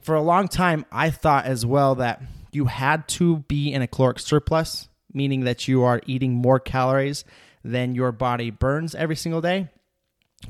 for 0.00 0.14
a 0.14 0.22
long 0.22 0.48
time, 0.48 0.86
I 0.90 1.10
thought 1.10 1.44
as 1.44 1.66
well 1.66 1.96
that 1.96 2.22
you 2.50 2.64
had 2.64 3.06
to 3.08 3.38
be 3.40 3.72
in 3.72 3.82
a 3.82 3.86
caloric 3.86 4.20
surplus, 4.20 4.88
meaning 5.12 5.44
that 5.44 5.68
you 5.68 5.82
are 5.82 6.00
eating 6.06 6.32
more 6.32 6.58
calories 6.58 7.24
than 7.62 7.94
your 7.94 8.10
body 8.10 8.50
burns 8.50 8.94
every 8.94 9.16
single 9.16 9.42
day 9.42 9.68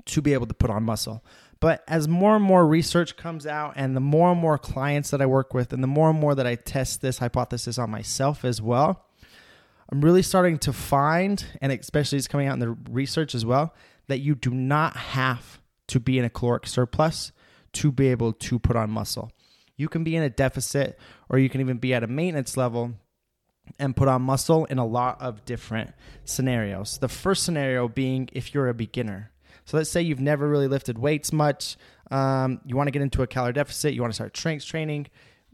to 0.06 0.22
be 0.22 0.32
able 0.32 0.46
to 0.46 0.54
put 0.54 0.70
on 0.70 0.84
muscle. 0.84 1.24
But 1.62 1.84
as 1.86 2.08
more 2.08 2.34
and 2.34 2.44
more 2.44 2.66
research 2.66 3.16
comes 3.16 3.46
out, 3.46 3.74
and 3.76 3.94
the 3.94 4.00
more 4.00 4.32
and 4.32 4.40
more 4.40 4.58
clients 4.58 5.10
that 5.10 5.22
I 5.22 5.26
work 5.26 5.54
with, 5.54 5.72
and 5.72 5.80
the 5.80 5.86
more 5.86 6.10
and 6.10 6.18
more 6.18 6.34
that 6.34 6.44
I 6.44 6.56
test 6.56 7.02
this 7.02 7.18
hypothesis 7.18 7.78
on 7.78 7.88
myself 7.88 8.44
as 8.44 8.60
well, 8.60 9.06
I'm 9.88 10.00
really 10.00 10.22
starting 10.22 10.58
to 10.58 10.72
find, 10.72 11.44
and 11.60 11.70
especially 11.70 12.18
it's 12.18 12.26
coming 12.26 12.48
out 12.48 12.54
in 12.54 12.58
the 12.58 12.76
research 12.90 13.32
as 13.32 13.46
well, 13.46 13.76
that 14.08 14.18
you 14.18 14.34
do 14.34 14.50
not 14.50 14.96
have 14.96 15.60
to 15.86 16.00
be 16.00 16.18
in 16.18 16.24
a 16.24 16.30
caloric 16.30 16.66
surplus 16.66 17.30
to 17.74 17.92
be 17.92 18.08
able 18.08 18.32
to 18.32 18.58
put 18.58 18.74
on 18.74 18.90
muscle. 18.90 19.30
You 19.76 19.88
can 19.88 20.02
be 20.02 20.16
in 20.16 20.24
a 20.24 20.30
deficit, 20.30 20.98
or 21.28 21.38
you 21.38 21.48
can 21.48 21.60
even 21.60 21.76
be 21.76 21.94
at 21.94 22.02
a 22.02 22.08
maintenance 22.08 22.56
level 22.56 22.94
and 23.78 23.94
put 23.94 24.08
on 24.08 24.22
muscle 24.22 24.64
in 24.64 24.78
a 24.78 24.84
lot 24.84 25.22
of 25.22 25.44
different 25.44 25.92
scenarios. 26.24 26.98
The 26.98 27.06
first 27.06 27.44
scenario 27.44 27.86
being 27.86 28.30
if 28.32 28.52
you're 28.52 28.68
a 28.68 28.74
beginner. 28.74 29.30
So 29.64 29.76
let's 29.76 29.90
say 29.90 30.02
you've 30.02 30.20
never 30.20 30.48
really 30.48 30.68
lifted 30.68 30.98
weights 30.98 31.32
much, 31.32 31.76
um, 32.10 32.60
you 32.66 32.76
want 32.76 32.88
to 32.88 32.90
get 32.90 33.02
into 33.02 33.22
a 33.22 33.26
calorie 33.26 33.52
deficit, 33.52 33.94
you 33.94 34.00
want 34.00 34.12
to 34.12 34.14
start 34.14 34.36
strength 34.36 34.66
training. 34.66 35.06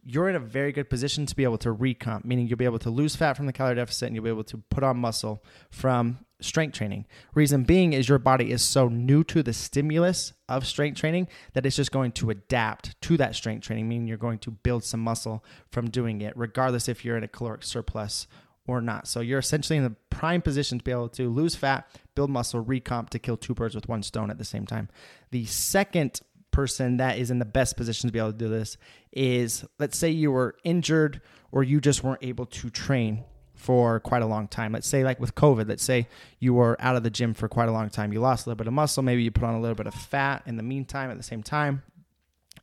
You're 0.05 0.29
in 0.29 0.37
a 0.37 0.41
very 0.41 0.73
good 0.73 0.88
position 0.88 1.27
to 1.27 1.37
be 1.37 1.45
able 1.45 1.59
to 1.59 1.75
recomp, 1.75 2.25
meaning 2.25 2.47
you'll 2.47 2.57
be 2.57 2.65
able 2.65 2.79
to 2.81 2.91
lose 2.91 3.15
fat 3.15 3.35
from 3.35 3.47
the 3.47 3.53
calorie 3.53 3.75
deficit 3.75 4.07
and 4.07 4.15
you'll 4.17 4.25
be 4.25 4.31
able 4.31 4.45
to 4.45 4.57
put 4.71 4.83
on 4.83 4.97
muscle 4.97 5.45
from 5.71 6.19
strength 6.41 6.77
training. 6.77 7.05
Reason 7.35 7.65
being 7.65 7.93
is 7.93 8.09
your 8.09 8.19
body 8.19 8.50
is 8.50 8.62
so 8.62 8.88
new 8.88 9.23
to 9.25 9.43
the 9.43 9.53
stimulus 9.53 10.33
of 10.49 10.67
strength 10.67 10.99
training 10.99 11.29
that 11.53 11.67
it's 11.67 11.77
just 11.77 11.93
going 11.93 12.12
to 12.12 12.31
adapt 12.31 13.00
to 13.03 13.17
that 13.17 13.35
strength 13.35 13.67
training, 13.67 13.88
meaning 13.88 14.07
you're 14.07 14.17
going 14.17 14.38
to 14.38 14.50
build 14.50 14.85
some 14.85 15.00
muscle 15.00 15.45
from 15.71 15.91
doing 15.91 16.21
it, 16.21 16.33
regardless 16.37 16.88
if 16.88 17.05
you're 17.05 17.17
in 17.17 17.25
a 17.25 17.29
caloric 17.29 17.65
surplus 17.65 18.27
or 18.68 18.80
not. 18.80 19.08
So 19.08 19.20
you're 19.20 19.38
essentially 19.38 19.76
in 19.76 19.84
the 19.84 19.96
prime 20.10 20.42
position 20.42 20.78
to 20.78 20.84
be 20.84 20.90
able 20.90 21.08
to 21.10 21.28
lose 21.28 21.56
fat, 21.56 21.88
build 22.14 22.30
muscle, 22.30 22.64
recomp 22.64 23.10
to 23.10 23.18
kill 23.18 23.37
two 23.37 23.54
birds 23.54 23.75
with 23.75 23.88
one 23.88 24.02
stone 24.02 24.30
at 24.30 24.38
the 24.38 24.44
same 24.44 24.66
time. 24.66 24.88
The 25.30 25.46
second 25.46 26.20
person 26.50 26.98
that 26.98 27.18
is 27.18 27.30
in 27.30 27.38
the 27.38 27.44
best 27.44 27.76
position 27.76 28.08
to 28.08 28.12
be 28.12 28.18
able 28.18 28.32
to 28.32 28.38
do 28.38 28.48
this 28.48 28.76
is 29.12 29.64
let's 29.78 29.96
say 29.96 30.10
you 30.10 30.30
were 30.30 30.56
injured 30.64 31.20
or 31.50 31.62
you 31.62 31.80
just 31.80 32.04
weren't 32.04 32.22
able 32.22 32.46
to 32.46 32.70
train 32.70 33.25
for 33.54 33.98
quite 34.00 34.22
a 34.22 34.26
long 34.26 34.46
time. 34.46 34.72
Let's 34.72 34.87
say, 34.87 35.02
like 35.02 35.18
with 35.18 35.34
COVID, 35.34 35.68
let's 35.68 35.82
say 35.82 36.06
you 36.38 36.54
were 36.54 36.76
out 36.80 36.96
of 36.96 37.02
the 37.02 37.10
gym 37.10 37.34
for 37.34 37.48
quite 37.48 37.68
a 37.68 37.72
long 37.72 37.90
time. 37.90 38.12
You 38.12 38.20
lost 38.20 38.46
a 38.46 38.48
little 38.48 38.56
bit 38.56 38.68
of 38.68 38.72
muscle, 38.72 39.02
maybe 39.02 39.22
you 39.22 39.30
put 39.30 39.44
on 39.44 39.54
a 39.54 39.60
little 39.60 39.75
bit 39.75 39.88
of 39.88 39.94
fat 39.94 40.42
in 40.46 40.56
the 40.56 40.62
meantime 40.62 41.10
at 41.10 41.16
the 41.16 41.25
same 41.25 41.42
time, 41.42 41.82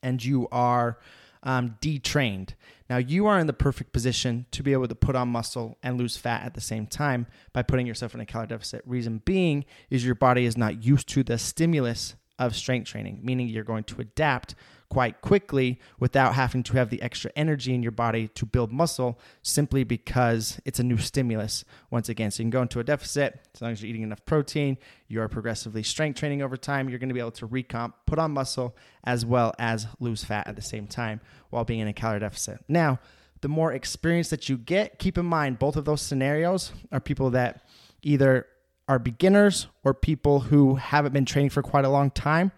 and 0.01 0.24
you 0.24 0.47
are 0.51 0.97
um, 1.43 1.77
detrained. 1.81 2.55
Now, 2.89 2.98
you 2.98 3.25
are 3.25 3.39
in 3.39 3.48
the 3.48 3.54
perfect 3.54 3.94
position 3.94 4.46
to 4.51 4.62
be 4.62 4.74
able 4.74 4.88
to 4.88 4.96
put 4.96 5.15
on 5.15 5.30
muscle 5.30 5.77
and 5.82 5.98
lose 5.98 6.18
fat 6.18 6.44
at 6.44 6.54
the 6.54 6.62
same 6.62 6.86
time 6.86 7.25
by 7.51 7.63
putting 7.63 7.88
yourself 7.88 8.13
in 8.13 8.22
a 8.22 8.25
calorie 8.25 8.48
deficit. 8.48 8.84
Reason 8.86 9.22
being 9.25 9.65
is 9.89 10.06
your 10.06 10.15
body 10.15 10.46
is 10.46 10.56
not 10.56 10.84
used 10.84 11.10
to 11.10 11.24
the 11.24 11.38
stimulus 11.38 12.15
of 12.38 12.56
strength 12.56 12.89
training, 12.89 13.22
meaning 13.24 13.48
you're 13.48 13.63
going 13.63 13.86
to 13.86 14.01
adapt 14.01 14.56
quite 14.89 15.22
quickly 15.22 15.80
without 16.00 16.36
having 16.36 16.63
to 16.63 16.74
have 16.77 16.89
the 16.89 17.01
extra 17.01 17.32
energy 17.36 17.74
in 17.74 17.82
your 17.82 17.92
body 17.92 18.27
to 18.30 18.46
build 18.46 18.72
muscle 18.72 19.20
simply 19.42 19.84
because 19.84 20.60
it's 20.65 20.80
a 20.80 20.84
new 20.84 20.98
stimulus 20.98 21.65
once 21.89 22.10
again. 22.10 22.32
So 22.32 22.42
you 22.42 22.46
can 22.46 22.51
go 22.51 22.62
into 22.62 22.80
a 22.80 22.84
deficit 22.84 23.39
as 23.54 23.62
long 23.62 23.72
as 23.72 23.82
you're 23.82 23.89
eating 23.89 24.04
enough 24.04 24.25
protein, 24.25 24.77
you're 25.08 25.27
progressively 25.27 25.84
strength 25.84 26.20
training 26.20 26.42
over 26.42 26.58
time, 26.58 26.89
you're 26.89 27.00
going 27.00 27.10
to 27.10 27.13
be 27.13 27.20
able 27.20 27.32
to 27.32 27.48
recomp, 27.48 27.94
put 28.06 28.20
on 28.20 28.32
muscle, 28.32 28.75
as 29.04 29.25
well 29.25 29.54
as 29.60 29.88
lose 30.00 30.24
fat 30.24 30.48
at 30.48 30.56
the 30.56 30.62
same 30.62 30.88
time 30.88 31.22
while 31.50 31.63
being 31.63 31.80
in 31.80 31.88
a 31.88 31.94
calorie 31.94 32.20
deficit. 32.20 32.63
Now, 32.68 33.00
the 33.42 33.50
more 33.50 33.74
experience 33.74 34.30
that 34.30 34.50
you 34.50 34.58
get, 34.58 34.98
keep 35.00 35.18
in 35.18 35.25
mind 35.25 35.60
both 35.60 35.75
of 35.75 35.86
those 35.86 36.01
scenarios 36.01 36.72
are 36.92 37.00
people 37.00 37.32
that 37.32 37.63
either 38.01 38.48
are 38.88 39.00
beginners 39.00 39.68
or 39.84 39.94
people 39.94 40.42
who 40.42 40.75
haven't 40.75 41.12
been 41.12 41.25
training 41.25 41.50
for 41.50 41.63
quite 41.63 41.86
a 41.86 41.89
long 41.89 42.12
time 42.12 42.51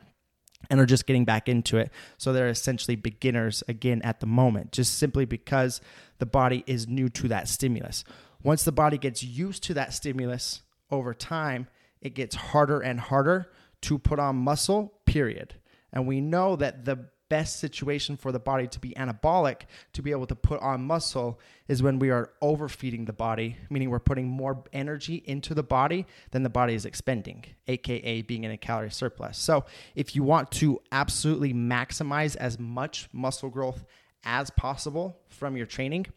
and 0.70 0.80
are 0.80 0.86
just 0.86 1.06
getting 1.06 1.26
back 1.26 1.48
into 1.50 1.78
it. 1.78 1.92
So 2.18 2.34
they're 2.34 2.50
essentially 2.50 2.96
beginners 2.96 3.64
again 3.68 4.02
at 4.04 4.20
the 4.20 4.26
moment, 4.26 4.72
just 4.72 4.98
simply 4.98 5.26
because 5.26 5.82
the 6.20 6.26
body 6.26 6.64
is 6.68 6.88
new 6.88 7.10
to 7.10 7.28
that 7.30 7.48
stimulus. 7.48 8.04
Once 8.44 8.64
the 8.64 8.72
body 8.72 8.98
gets 8.98 9.24
used 9.24 9.64
to 9.64 9.74
that 9.74 9.94
stimulus 9.94 10.62
over 10.92 11.14
time, 11.14 11.68
it 12.02 12.14
gets 12.14 12.36
harder 12.36 12.80
and 12.80 13.00
harder 13.00 13.52
to 13.82 13.98
put 13.98 14.20
on 14.20 14.36
muscle, 14.36 14.94
period. 15.06 15.56
And 15.92 16.08
we 16.08 16.22
know 16.22 16.56
that 16.56 16.86
the 16.86 17.10
best 17.30 17.60
situation 17.60 18.18
for 18.18 18.32
the 18.32 18.40
body 18.40 18.68
to 18.68 18.80
be 18.80 18.92
anabolic, 18.92 19.62
to 19.94 20.02
be 20.02 20.12
able 20.12 20.28
to 20.28 20.36
put 20.36 20.60
on 20.62 20.82
muscle, 20.86 21.40
is 21.68 21.84
when 21.84 22.00
we 22.00 22.10
are 22.10 22.32
overfeeding 22.42 23.06
the 23.06 23.14
body, 23.14 23.58
meaning 23.70 23.90
we're 23.90 24.00
putting 24.00 24.28
more 24.28 24.64
energy 24.74 25.24
into 25.26 25.54
the 25.54 25.64
body 25.64 26.06
than 26.32 26.44
the 26.44 26.50
body 26.50 26.74
is 26.74 26.86
expending, 26.86 27.44
aka 27.68 28.22
being 28.22 28.44
in 28.44 28.52
a 28.52 28.58
calorie 28.58 28.92
surplus. 28.92 29.38
So, 29.38 29.66
if 29.96 30.16
you 30.16 30.24
want 30.24 30.52
to 30.54 30.82
absolutely 30.92 31.54
maximize 31.54 32.36
as 32.36 32.60
much 32.60 33.10
muscle 33.12 33.50
growth 33.50 33.86
as 34.24 34.50
possible 34.50 35.20
from 35.28 35.56
your 35.56 35.66
training, 35.66 36.08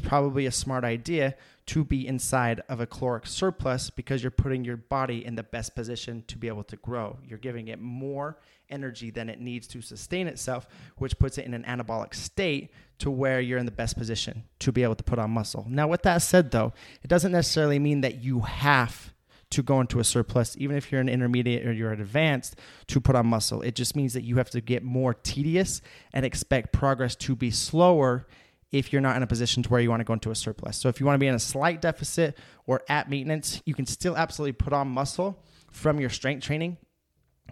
it's 0.00 0.08
probably 0.08 0.46
a 0.46 0.50
smart 0.50 0.82
idea 0.82 1.34
to 1.66 1.84
be 1.84 2.06
inside 2.06 2.62
of 2.70 2.80
a 2.80 2.86
caloric 2.86 3.26
surplus 3.26 3.90
because 3.90 4.22
you're 4.22 4.30
putting 4.30 4.64
your 4.64 4.78
body 4.78 5.24
in 5.24 5.34
the 5.34 5.42
best 5.42 5.74
position 5.74 6.24
to 6.26 6.38
be 6.38 6.48
able 6.48 6.64
to 6.64 6.76
grow. 6.76 7.18
You're 7.28 7.38
giving 7.38 7.68
it 7.68 7.78
more 7.78 8.38
energy 8.70 9.10
than 9.10 9.28
it 9.28 9.40
needs 9.40 9.66
to 9.68 9.82
sustain 9.82 10.26
itself, 10.26 10.66
which 10.96 11.18
puts 11.18 11.36
it 11.36 11.44
in 11.44 11.52
an 11.52 11.64
anabolic 11.64 12.14
state 12.14 12.70
to 12.98 13.10
where 13.10 13.40
you're 13.40 13.58
in 13.58 13.66
the 13.66 13.72
best 13.72 13.98
position 13.98 14.44
to 14.60 14.72
be 14.72 14.82
able 14.82 14.94
to 14.94 15.04
put 15.04 15.18
on 15.18 15.32
muscle. 15.32 15.66
Now, 15.68 15.86
with 15.86 16.02
that 16.02 16.22
said, 16.22 16.50
though, 16.50 16.72
it 17.02 17.08
doesn't 17.08 17.32
necessarily 17.32 17.78
mean 17.78 18.00
that 18.00 18.22
you 18.22 18.40
have 18.40 19.12
to 19.50 19.62
go 19.62 19.80
into 19.80 20.00
a 20.00 20.04
surplus, 20.04 20.56
even 20.58 20.76
if 20.76 20.90
you're 20.90 21.00
an 21.00 21.08
intermediate 21.08 21.66
or 21.66 21.72
you're 21.72 21.92
an 21.92 22.00
advanced, 22.00 22.56
to 22.86 23.00
put 23.00 23.16
on 23.16 23.26
muscle. 23.26 23.60
It 23.60 23.74
just 23.74 23.96
means 23.96 24.14
that 24.14 24.24
you 24.24 24.36
have 24.36 24.50
to 24.50 24.62
get 24.62 24.82
more 24.82 25.12
tedious 25.12 25.82
and 26.12 26.24
expect 26.24 26.72
progress 26.72 27.16
to 27.16 27.36
be 27.36 27.50
slower 27.50 28.26
if 28.72 28.92
you're 28.92 29.02
not 29.02 29.16
in 29.16 29.22
a 29.22 29.26
position 29.26 29.62
to 29.62 29.68
where 29.68 29.80
you 29.80 29.90
want 29.90 30.00
to 30.00 30.04
go 30.04 30.12
into 30.12 30.30
a 30.30 30.34
surplus. 30.34 30.76
So 30.76 30.88
if 30.88 31.00
you 31.00 31.06
want 31.06 31.16
to 31.16 31.18
be 31.18 31.26
in 31.26 31.34
a 31.34 31.40
slight 31.40 31.80
deficit 31.80 32.38
or 32.66 32.82
at 32.88 33.10
maintenance, 33.10 33.62
you 33.66 33.74
can 33.74 33.86
still 33.86 34.16
absolutely 34.16 34.52
put 34.52 34.72
on 34.72 34.88
muscle 34.88 35.42
from 35.72 36.00
your 36.00 36.10
strength 36.10 36.44
training 36.44 36.76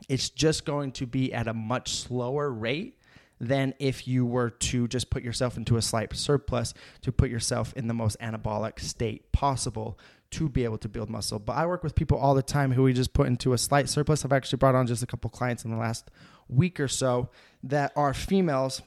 it's 0.09 0.31
just 0.31 0.65
going 0.65 0.93
to 0.93 1.07
be 1.07 1.33
at 1.33 1.49
a 1.49 1.55
much 1.55 1.93
slower 1.93 2.51
rate 2.51 2.95
than 3.41 3.73
if 3.79 4.09
you 4.09 4.27
were 4.27 4.51
to 4.51 4.89
just 4.89 5.11
put 5.11 5.23
yourself 5.23 5.57
into 5.57 5.77
a 5.77 5.83
slight 5.83 6.15
surplus 6.17 6.75
to 7.03 7.13
put 7.13 7.31
yourself 7.31 7.73
in 7.75 7.87
the 7.87 7.95
most 7.95 8.19
anabolic 8.21 8.81
state 8.81 9.31
possible 9.33 9.99
to 10.31 10.49
be 10.49 10.65
able 10.65 10.79
to 10.79 10.89
build 10.89 11.09
muscle. 11.09 11.39
But 11.39 11.57
I 11.57 11.67
work 11.67 11.83
with 11.83 11.95
people 11.95 12.19
all 12.19 12.35
the 12.35 12.43
time 12.43 12.73
who 12.73 12.83
we 12.83 12.93
just 12.93 13.13
put 13.13 13.29
into 13.29 13.53
a 13.53 13.59
slight 13.59 13.89
surplus. 13.89 14.25
I've 14.25 14.33
actually 14.33 14.59
brought 14.59 14.75
on 14.75 14.87
just 14.87 15.03
a 15.03 15.07
couple 15.07 15.31
clients 15.31 15.65
in 15.65 15.71
the 15.71 15.77
last 15.77 16.11
week 16.49 16.81
or 16.81 16.89
so 16.89 17.31
that 17.63 17.93
are 17.97 18.13
females 18.13 18.83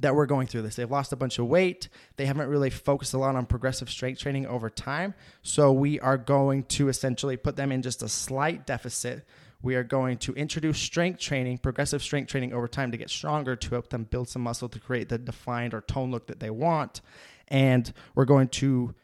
that 0.00 0.14
we're 0.14 0.26
going 0.26 0.46
through 0.46 0.62
this. 0.62 0.76
They've 0.76 0.90
lost 0.90 1.12
a 1.12 1.16
bunch 1.16 1.38
of 1.38 1.46
weight. 1.46 1.88
They 2.16 2.26
haven't 2.26 2.48
really 2.48 2.70
focused 2.70 3.14
a 3.14 3.18
lot 3.18 3.34
on 3.34 3.46
progressive 3.46 3.90
strength 3.90 4.20
training 4.20 4.46
over 4.46 4.68
time. 4.70 5.14
So 5.42 5.72
we 5.72 6.00
are 6.00 6.18
going 6.18 6.64
to 6.64 6.88
essentially 6.88 7.36
put 7.36 7.56
them 7.56 7.72
in 7.72 7.82
just 7.82 8.02
a 8.02 8.08
slight 8.08 8.66
deficit 8.66 9.26
we 9.62 9.74
are 9.74 9.82
going 9.82 10.18
to 10.18 10.32
introduce 10.34 10.78
strength 10.78 11.18
training, 11.18 11.58
progressive 11.58 12.02
strength 12.02 12.30
training 12.30 12.52
over 12.52 12.68
time 12.68 12.92
to 12.92 12.96
get 12.96 13.10
stronger, 13.10 13.56
to 13.56 13.70
help 13.70 13.88
them 13.88 14.04
build 14.04 14.28
some 14.28 14.42
muscle 14.42 14.68
to 14.68 14.78
create 14.78 15.08
the 15.08 15.18
defined 15.18 15.74
or 15.74 15.80
tone 15.80 16.10
look 16.10 16.26
that 16.26 16.40
they 16.40 16.50
want. 16.50 17.00
And 17.48 17.92
we're 18.14 18.26
going 18.26 18.48
to 18.48 18.94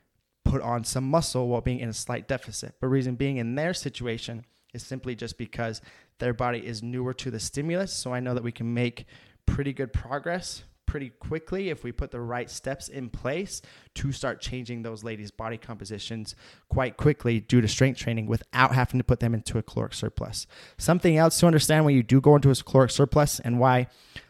put 0.44 0.62
on 0.62 0.84
some 0.84 1.08
muscle 1.08 1.48
while 1.48 1.60
being 1.60 1.80
in 1.80 1.88
a 1.88 1.94
slight 1.94 2.28
deficit. 2.28 2.74
But 2.80 2.88
reason 2.88 3.14
being 3.14 3.38
in 3.38 3.54
their 3.54 3.74
situation 3.74 4.44
is 4.74 4.82
simply 4.82 5.14
just 5.14 5.38
because 5.38 5.80
their 6.18 6.34
body 6.34 6.64
is 6.64 6.82
newer 6.82 7.14
to 7.14 7.30
the 7.30 7.40
stimulus. 7.40 7.92
So 7.92 8.12
I 8.12 8.20
know 8.20 8.34
that 8.34 8.44
we 8.44 8.52
can 8.52 8.72
make 8.72 9.06
pretty 9.46 9.72
good 9.72 9.92
progress 9.92 10.64
pretty 10.92 11.08
quickly 11.08 11.70
if 11.70 11.82
we 11.82 11.90
put 11.90 12.10
the 12.10 12.20
right 12.20 12.50
steps 12.50 12.86
in 12.86 13.08
place 13.08 13.62
to 13.94 14.12
start 14.12 14.42
changing 14.42 14.82
those 14.82 15.02
ladies' 15.02 15.30
body 15.30 15.56
compositions 15.56 16.34
quite 16.68 16.98
quickly 16.98 17.40
due 17.40 17.62
to 17.62 17.66
strength 17.66 17.98
training 17.98 18.26
without 18.26 18.74
having 18.74 19.00
to 19.00 19.04
put 19.04 19.18
them 19.18 19.32
into 19.32 19.56
a 19.56 19.62
caloric 19.62 19.94
surplus. 19.94 20.46
Something 20.76 21.16
else 21.16 21.40
to 21.40 21.46
understand 21.46 21.86
when 21.86 21.94
you 21.94 22.02
do 22.02 22.20
go 22.20 22.36
into 22.36 22.50
a 22.50 22.54
caloric 22.54 22.90
surplus 22.90 23.40
and 23.40 23.58
why 23.58 23.86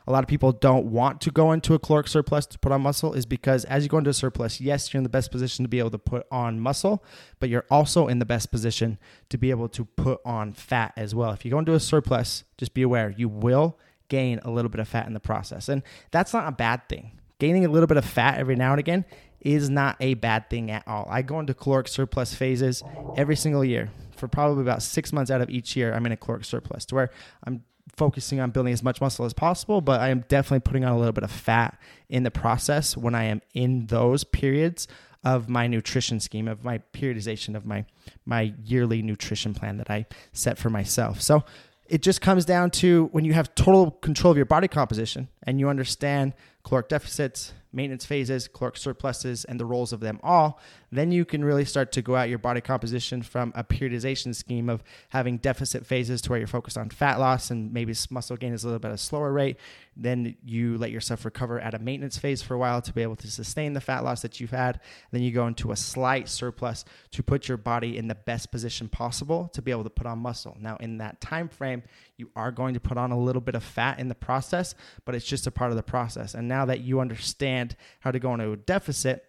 a 0.06 0.12
lot 0.12 0.22
of 0.22 0.28
people 0.28 0.52
don't 0.52 0.86
want 0.86 1.20
to 1.22 1.32
go 1.32 1.50
into 1.50 1.74
a 1.74 1.80
caloric 1.80 2.06
surplus 2.06 2.46
to 2.46 2.60
put 2.60 2.70
on 2.70 2.80
muscle 2.80 3.12
is 3.12 3.26
because 3.26 3.64
as 3.64 3.82
you 3.82 3.88
go 3.88 3.98
into 3.98 4.10
a 4.10 4.14
surplus, 4.14 4.60
yes, 4.60 4.94
you're 4.94 5.00
in 5.00 5.04
the 5.04 5.08
best 5.08 5.32
position 5.32 5.64
to 5.64 5.68
be 5.68 5.80
able 5.80 5.90
to 5.90 5.98
put 5.98 6.28
on 6.30 6.60
muscle, 6.60 7.02
but 7.40 7.48
you're 7.48 7.66
also 7.72 8.06
in 8.06 8.20
the 8.20 8.24
best 8.24 8.52
position 8.52 9.00
to 9.30 9.36
be 9.36 9.50
able 9.50 9.68
to 9.70 9.84
put 9.84 10.20
on 10.24 10.52
fat 10.52 10.92
as 10.96 11.12
well. 11.12 11.32
If 11.32 11.44
you 11.44 11.50
go 11.50 11.58
into 11.58 11.74
a 11.74 11.80
surplus, 11.80 12.44
just 12.56 12.72
be 12.72 12.82
aware 12.82 13.12
you 13.16 13.28
will 13.28 13.80
gain 14.12 14.38
a 14.44 14.50
little 14.50 14.68
bit 14.68 14.78
of 14.78 14.86
fat 14.86 15.06
in 15.06 15.14
the 15.14 15.20
process. 15.20 15.70
And 15.70 15.82
that's 16.10 16.34
not 16.34 16.46
a 16.46 16.52
bad 16.52 16.86
thing. 16.86 17.12
Gaining 17.38 17.64
a 17.64 17.68
little 17.68 17.86
bit 17.86 17.96
of 17.96 18.04
fat 18.04 18.38
every 18.38 18.56
now 18.56 18.72
and 18.72 18.78
again 18.78 19.06
is 19.40 19.70
not 19.70 19.96
a 20.00 20.12
bad 20.14 20.50
thing 20.50 20.70
at 20.70 20.86
all. 20.86 21.08
I 21.10 21.22
go 21.22 21.40
into 21.40 21.54
caloric 21.54 21.88
surplus 21.88 22.34
phases 22.34 22.82
every 23.16 23.36
single 23.36 23.64
year. 23.64 23.88
For 24.14 24.28
probably 24.28 24.60
about 24.60 24.82
six 24.82 25.14
months 25.14 25.30
out 25.30 25.40
of 25.40 25.48
each 25.48 25.74
year, 25.76 25.94
I'm 25.94 26.04
in 26.04 26.12
a 26.12 26.18
caloric 26.18 26.44
surplus 26.44 26.84
to 26.86 26.94
where 26.94 27.10
I'm 27.44 27.64
focusing 27.96 28.38
on 28.38 28.50
building 28.50 28.74
as 28.74 28.82
much 28.82 29.00
muscle 29.00 29.24
as 29.24 29.32
possible, 29.32 29.80
but 29.80 30.00
I 30.00 30.10
am 30.10 30.24
definitely 30.28 30.60
putting 30.60 30.84
on 30.84 30.92
a 30.92 30.98
little 30.98 31.12
bit 31.12 31.24
of 31.24 31.30
fat 31.30 31.80
in 32.10 32.22
the 32.22 32.30
process 32.30 32.96
when 32.96 33.14
I 33.14 33.24
am 33.24 33.40
in 33.54 33.86
those 33.86 34.24
periods 34.24 34.88
of 35.24 35.48
my 35.48 35.66
nutrition 35.66 36.20
scheme, 36.20 36.48
of 36.48 36.64
my 36.64 36.82
periodization 36.92 37.56
of 37.56 37.64
my 37.64 37.86
my 38.26 38.52
yearly 38.62 39.00
nutrition 39.00 39.54
plan 39.54 39.78
that 39.78 39.90
I 39.90 40.04
set 40.32 40.58
for 40.58 40.68
myself. 40.68 41.22
So 41.22 41.44
it 41.92 42.00
just 42.00 42.22
comes 42.22 42.46
down 42.46 42.70
to 42.70 43.10
when 43.12 43.22
you 43.22 43.34
have 43.34 43.54
total 43.54 43.90
control 43.90 44.30
of 44.30 44.36
your 44.38 44.46
body 44.46 44.66
composition 44.66 45.28
and 45.42 45.60
you 45.60 45.68
understand 45.68 46.32
caloric 46.64 46.88
deficits, 46.88 47.52
maintenance 47.70 48.06
phases, 48.06 48.48
caloric 48.48 48.78
surpluses, 48.78 49.44
and 49.44 49.60
the 49.60 49.66
roles 49.66 49.92
of 49.92 50.00
them 50.00 50.18
all, 50.22 50.58
then 50.92 51.10
you 51.10 51.24
can 51.24 51.44
really 51.44 51.64
start 51.64 51.90
to 51.92 52.02
go 52.02 52.14
out 52.14 52.28
your 52.28 52.38
body 52.38 52.60
composition 52.60 53.22
from 53.22 53.52
a 53.56 53.64
periodization 53.64 54.34
scheme 54.34 54.68
of 54.68 54.82
having 55.08 55.38
deficit 55.38 55.86
phases 55.86 56.20
to 56.20 56.30
where 56.30 56.38
you're 56.38 56.46
focused 56.46 56.76
on 56.76 56.90
fat 56.90 57.18
loss 57.18 57.50
and 57.50 57.72
maybe 57.72 57.94
muscle 58.10 58.36
gain 58.36 58.52
is 58.52 58.62
a 58.62 58.66
little 58.66 58.78
bit 58.78 58.90
of 58.90 58.96
a 58.96 58.98
slower 58.98 59.32
rate. 59.32 59.56
Then 59.96 60.36
you 60.44 60.76
let 60.76 60.90
yourself 60.90 61.24
recover 61.24 61.58
at 61.58 61.74
a 61.74 61.78
maintenance 61.78 62.18
phase 62.18 62.42
for 62.42 62.54
a 62.54 62.58
while 62.58 62.82
to 62.82 62.92
be 62.92 63.02
able 63.02 63.16
to 63.16 63.30
sustain 63.30 63.72
the 63.72 63.80
fat 63.80 64.04
loss 64.04 64.20
that 64.22 64.38
you've 64.38 64.50
had. 64.50 64.80
Then 65.10 65.22
you 65.22 65.32
go 65.32 65.46
into 65.46 65.72
a 65.72 65.76
slight 65.76 66.28
surplus 66.28 66.84
to 67.12 67.22
put 67.22 67.48
your 67.48 67.56
body 67.56 67.96
in 67.96 68.08
the 68.08 68.14
best 68.14 68.50
position 68.50 68.88
possible 68.88 69.48
to 69.54 69.62
be 69.62 69.70
able 69.70 69.84
to 69.84 69.90
put 69.90 70.06
on 70.06 70.18
muscle. 70.18 70.56
Now, 70.60 70.76
in 70.76 70.98
that 70.98 71.20
time 71.20 71.48
frame, 71.48 71.82
you 72.18 72.30
are 72.36 72.52
going 72.52 72.74
to 72.74 72.80
put 72.80 72.98
on 72.98 73.12
a 73.12 73.18
little 73.18 73.40
bit 73.40 73.54
of 73.54 73.64
fat 73.64 73.98
in 73.98 74.08
the 74.08 74.14
process, 74.14 74.74
but 75.06 75.14
it's 75.14 75.26
just 75.26 75.46
a 75.46 75.50
part 75.50 75.70
of 75.70 75.76
the 75.76 75.82
process. 75.82 76.34
And 76.34 76.48
now 76.48 76.66
that 76.66 76.80
you 76.80 77.00
understand 77.00 77.76
how 78.00 78.10
to 78.10 78.18
go 78.18 78.34
into 78.34 78.52
a 78.52 78.56
deficit, 78.56 79.24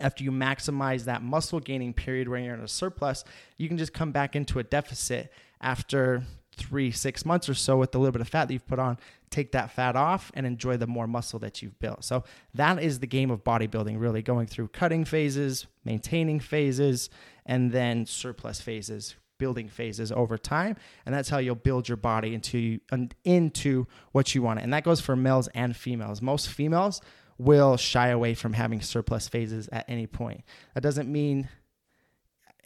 after 0.00 0.22
you 0.24 0.30
maximize 0.30 1.04
that 1.04 1.22
muscle 1.22 1.60
gaining 1.60 1.92
period 1.92 2.28
where 2.28 2.40
you're 2.40 2.54
in 2.54 2.60
a 2.60 2.68
surplus, 2.68 3.24
you 3.56 3.68
can 3.68 3.78
just 3.78 3.92
come 3.92 4.12
back 4.12 4.36
into 4.36 4.58
a 4.58 4.62
deficit 4.62 5.32
after 5.60 6.22
three, 6.58 6.90
six 6.90 7.24
months 7.24 7.48
or 7.48 7.54
so 7.54 7.76
with 7.78 7.92
the 7.92 7.98
little 7.98 8.12
bit 8.12 8.20
of 8.20 8.28
fat 8.28 8.48
that 8.48 8.52
you've 8.52 8.66
put 8.66 8.78
on, 8.78 8.98
take 9.30 9.52
that 9.52 9.70
fat 9.70 9.96
off 9.96 10.30
and 10.34 10.44
enjoy 10.44 10.76
the 10.76 10.86
more 10.86 11.06
muscle 11.06 11.38
that 11.38 11.62
you've 11.62 11.78
built. 11.78 12.04
So 12.04 12.24
that 12.54 12.82
is 12.82 12.98
the 12.98 13.06
game 13.06 13.30
of 13.30 13.44
bodybuilding, 13.44 13.98
really 13.98 14.22
going 14.22 14.46
through 14.46 14.68
cutting 14.68 15.04
phases, 15.04 15.66
maintaining 15.84 16.40
phases, 16.40 17.10
and 17.46 17.72
then 17.72 18.06
surplus 18.06 18.60
phases, 18.60 19.14
building 19.38 19.68
phases 19.68 20.10
over 20.10 20.36
time. 20.36 20.76
And 21.06 21.14
that's 21.14 21.28
how 21.28 21.38
you'll 21.38 21.54
build 21.54 21.88
your 21.88 21.96
body 21.96 22.34
into, 22.34 22.80
into 23.24 23.86
what 24.12 24.34
you 24.34 24.42
want. 24.42 24.60
And 24.60 24.72
that 24.72 24.84
goes 24.84 25.00
for 25.00 25.16
males 25.16 25.48
and 25.54 25.76
females. 25.76 26.20
Most 26.20 26.48
females 26.48 27.00
will 27.38 27.76
shy 27.76 28.08
away 28.08 28.34
from 28.34 28.52
having 28.52 28.80
surplus 28.80 29.28
phases 29.28 29.68
at 29.70 29.88
any 29.88 30.06
point. 30.06 30.42
That 30.74 30.82
doesn't 30.82 31.10
mean, 31.10 31.48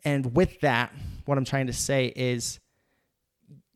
and 0.05 0.35
with 0.35 0.61
that, 0.61 0.93
what 1.27 1.39
I'm 1.39 1.45
trying 1.45 1.67
to 1.67 1.73
say 1.73 2.13
is 2.17 2.59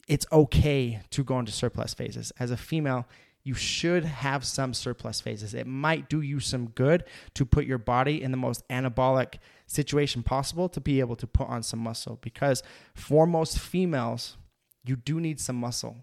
it's 0.08 0.26
okay 0.32 1.00
to 1.10 1.24
go 1.24 1.38
into 1.38 1.52
surplus 1.52 1.94
phases. 1.94 2.32
As 2.38 2.50
a 2.50 2.56
female, 2.56 3.06
you 3.42 3.54
should 3.54 4.04
have 4.04 4.44
some 4.44 4.74
surplus 4.74 5.20
phases. 5.20 5.54
It 5.54 5.66
might 5.66 6.08
do 6.08 6.20
you 6.20 6.40
some 6.40 6.68
good 6.70 7.04
to 7.34 7.44
put 7.44 7.64
your 7.64 7.78
body 7.78 8.20
in 8.20 8.32
the 8.32 8.36
most 8.36 8.66
anabolic 8.68 9.36
situation 9.66 10.22
possible 10.22 10.68
to 10.70 10.80
be 10.80 10.98
able 10.98 11.16
to 11.16 11.26
put 11.26 11.48
on 11.48 11.62
some 11.62 11.78
muscle 11.78 12.18
because 12.22 12.62
for 12.94 13.26
most 13.26 13.58
females, 13.58 14.36
you 14.84 14.96
do 14.96 15.20
need 15.20 15.38
some 15.38 15.56
muscle 15.56 15.96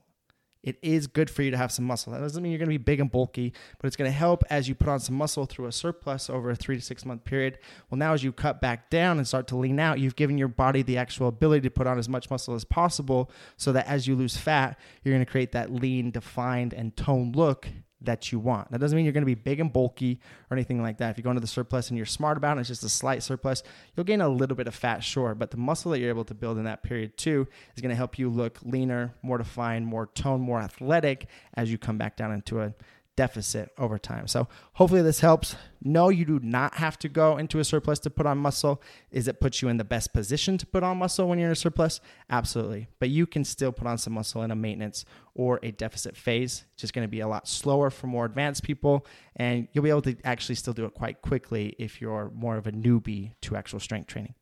it 0.64 0.78
is 0.82 1.08
good 1.08 1.30
for 1.30 1.44
you 1.44 1.52
to 1.52 1.58
have 1.58 1.72
some 1.72 1.86
muscle. 1.86 2.14
That 2.14 2.22
doesn't 2.22 2.42
mean 2.42 2.52
you're 2.52 2.60
going 2.60 2.70
to 2.70 2.74
be 2.74 2.78
big 2.78 3.02
and 3.02 3.12
bulky, 3.12 3.54
but 3.80 3.88
it's 3.88 3.98
going 3.98 4.10
to 4.10 4.18
help 4.18 4.44
as 4.50 4.70
you 4.70 4.76
put 4.76 4.88
on 4.88 5.00
some 5.00 5.16
muscle 5.16 5.46
through 5.46 5.66
a 5.66 5.72
surplus 5.72 6.30
over 6.30 6.50
a 6.50 6.56
three 6.56 6.78
to 6.78 6.82
six 6.82 7.06
month 7.06 7.26
period. 7.26 7.60
Well, 7.90 7.98
now 7.98 8.14
as 8.14 8.24
you 8.24 8.32
cut 8.32 8.62
back 8.62 8.90
down 8.90 9.18
and 9.18 9.28
start 9.28 9.48
to 9.48 9.58
lean 9.58 9.80
out, 9.80 10.00
you've 10.00 10.16
given 10.16 10.38
your 10.38 10.48
body 10.48 10.82
the 10.82 10.98
actual 10.98 11.28
ability 11.28 11.62
to 11.64 11.70
put 11.70 11.86
on 11.86 12.00
as 12.00 12.08
much 12.08 12.30
muscle 12.30 12.56
as 12.56 12.64
possible 12.64 13.30
so 13.58 13.74
that 13.74 13.88
as 13.88 14.08
you 14.08 14.16
lose 14.16 14.38
fat, 14.38 14.80
you're 15.04 15.14
going 15.14 15.26
to 15.26 15.30
create 15.32 15.52
that 15.52 15.72
lean, 15.72 16.12
defined, 16.12 16.74
and 16.74 16.96
toned 16.96 17.36
look 17.36 17.68
that 18.04 18.32
you 18.32 18.40
want. 18.40 18.72
That 18.72 18.80
doesn't 18.80 18.96
mean 18.96 19.06
you're 19.06 19.14
going 19.14 19.24
to 19.24 19.26
be 19.26 19.36
big 19.36 19.60
and 19.60 19.72
bulky 19.72 20.20
or 20.50 20.56
anything 20.56 20.82
like 20.82 20.98
that. 20.98 21.12
If 21.12 21.18
you 21.18 21.24
go 21.24 21.30
into 21.30 21.42
the 21.42 21.48
surplus 21.48 21.90
and 21.90 21.98
you're 21.98 22.06
smart 22.06 22.38
about 22.38 22.58
it, 22.58 22.62
it's 22.62 22.70
just 22.70 22.84
a 22.84 22.90
slight 22.90 23.24
surplus, 23.24 23.64
you'll 23.96 24.04
gain 24.04 24.22
a 24.22 24.30
little 24.30 24.56
bit 24.56 24.68
of 24.68 24.76
fat, 24.76 25.04
sure, 25.04 25.36
but 25.36 25.52
the 25.52 25.58
muscle 25.58 25.92
that 25.92 26.00
you're 26.00 26.10
able 26.10 26.26
to 26.26 26.34
build 26.34 26.58
in 26.58 26.66
that 26.66 26.84
period 26.84 27.18
too 27.18 27.48
is 27.76 27.82
going 27.82 27.90
to 27.90 27.96
help 27.96 28.20
you 28.20 28.30
look 28.30 28.60
leaner, 28.64 29.14
more 29.22 29.38
defined, 29.38 29.86
more 29.86 30.08
toned, 30.08 30.44
more 30.44 30.60
athletic 30.60 31.28
as 31.56 31.72
you 31.72 31.78
come 31.78 31.98
back 31.98 32.16
down 32.16 32.32
into 32.32 32.62
a 32.62 32.74
deficit 33.16 33.72
over 33.78 33.98
time. 33.98 34.28
So 34.28 34.48
hopefully 34.74 35.02
this 35.02 35.20
helps. 35.20 35.56
No, 35.82 36.10
you 36.10 36.26
do 36.26 36.40
not 36.42 36.76
have 36.76 36.98
to 37.00 37.10
go 37.10 37.38
into 37.38 37.60
a 37.60 37.64
surplus 37.64 38.00
to 38.00 38.10
put 38.10 38.26
on 38.26 38.38
muscle. 38.38 38.82
Is 39.12 39.28
it 39.28 39.40
puts 39.40 39.62
you 39.62 39.70
in 39.70 39.78
the 39.78 39.84
best 39.84 40.14
position 40.14 40.58
to 40.58 40.66
put 40.66 40.84
on 40.84 40.98
muscle 40.98 41.28
when 41.28 41.40
you're 41.40 41.50
in 41.50 41.54
a 41.54 41.56
surplus? 41.56 42.00
Absolutely. 42.30 42.88
But 43.00 43.10
you 43.10 43.26
can 43.28 43.44
still 43.44 43.72
put 43.72 43.88
on 43.88 43.98
some 43.98 44.14
muscle 44.14 44.42
in 44.42 44.52
a 44.52 44.56
maintenance 44.56 45.06
or 45.36 45.60
a 45.62 45.72
deficit 45.72 46.18
phase. 46.18 46.64
It's 46.74 46.82
just 46.82 46.94
going 46.94 47.08
to 47.08 47.12
be 47.12 47.20
a 47.20 47.28
lot 47.28 47.48
slower 47.48 47.90
for 47.90 48.08
more 48.08 48.26
advanced 48.26 48.64
people 48.64 49.06
and 49.36 49.68
you'll 49.74 49.84
be 49.84 49.90
able 49.90 50.02
to 50.04 50.16
actually 50.24 50.56
still 50.56 50.74
do 50.74 50.86
it 50.86 50.94
quite 50.94 51.22
quickly 51.22 51.76
if 51.78 52.02
you're 52.02 52.32
more 52.34 52.58
of 52.58 52.68
a 52.68 52.72
newbie 52.72 53.34
to 53.42 53.56
actual 53.56 53.80
strength 53.80 54.08
training. 54.08 54.34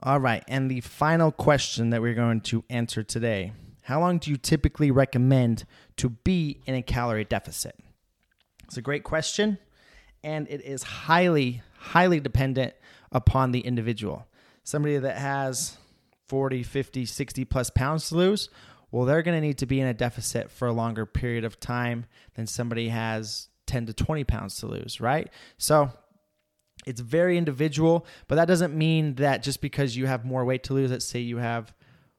All 0.00 0.20
right, 0.20 0.44
and 0.46 0.70
the 0.70 0.80
final 0.80 1.32
question 1.32 1.90
that 1.90 2.00
we're 2.00 2.14
going 2.14 2.40
to 2.42 2.62
answer 2.70 3.02
today 3.02 3.52
how 3.88 3.98
long 3.98 4.18
do 4.18 4.30
you 4.30 4.36
typically 4.36 4.90
recommend 4.90 5.64
to 5.96 6.10
be 6.10 6.60
in 6.66 6.74
a 6.74 6.82
calorie 6.82 7.24
deficit? 7.24 7.74
It's 8.64 8.76
a 8.76 8.82
great 8.82 9.02
question, 9.02 9.56
and 10.22 10.46
it 10.50 10.60
is 10.60 10.82
highly, 10.82 11.62
highly 11.78 12.20
dependent 12.20 12.74
upon 13.10 13.52
the 13.52 13.60
individual. 13.60 14.26
Somebody 14.62 14.98
that 14.98 15.16
has 15.16 15.78
40, 16.26 16.64
50, 16.64 17.06
60 17.06 17.46
plus 17.46 17.70
pounds 17.70 18.10
to 18.10 18.16
lose, 18.16 18.50
well, 18.90 19.06
they're 19.06 19.22
going 19.22 19.40
to 19.40 19.46
need 19.46 19.56
to 19.56 19.66
be 19.66 19.80
in 19.80 19.86
a 19.86 19.94
deficit 19.94 20.50
for 20.50 20.68
a 20.68 20.72
longer 20.74 21.06
period 21.06 21.44
of 21.44 21.58
time 21.58 22.04
than 22.34 22.46
somebody 22.46 22.90
has 22.90 23.48
10 23.68 23.86
to 23.86 23.94
20 23.94 24.22
pounds 24.24 24.58
to 24.58 24.66
lose, 24.66 25.00
right? 25.00 25.30
So 25.56 25.90
it's 26.84 27.00
very 27.00 27.38
individual, 27.38 28.04
but 28.26 28.34
that 28.34 28.48
doesn't 28.48 28.76
mean 28.76 29.14
that 29.14 29.42
just 29.42 29.62
because 29.62 29.96
you 29.96 30.04
have 30.04 30.26
more 30.26 30.44
weight 30.44 30.64
to 30.64 30.74
lose, 30.74 30.90
let's 30.90 31.06
say 31.06 31.20
you 31.20 31.38
have 31.38 31.72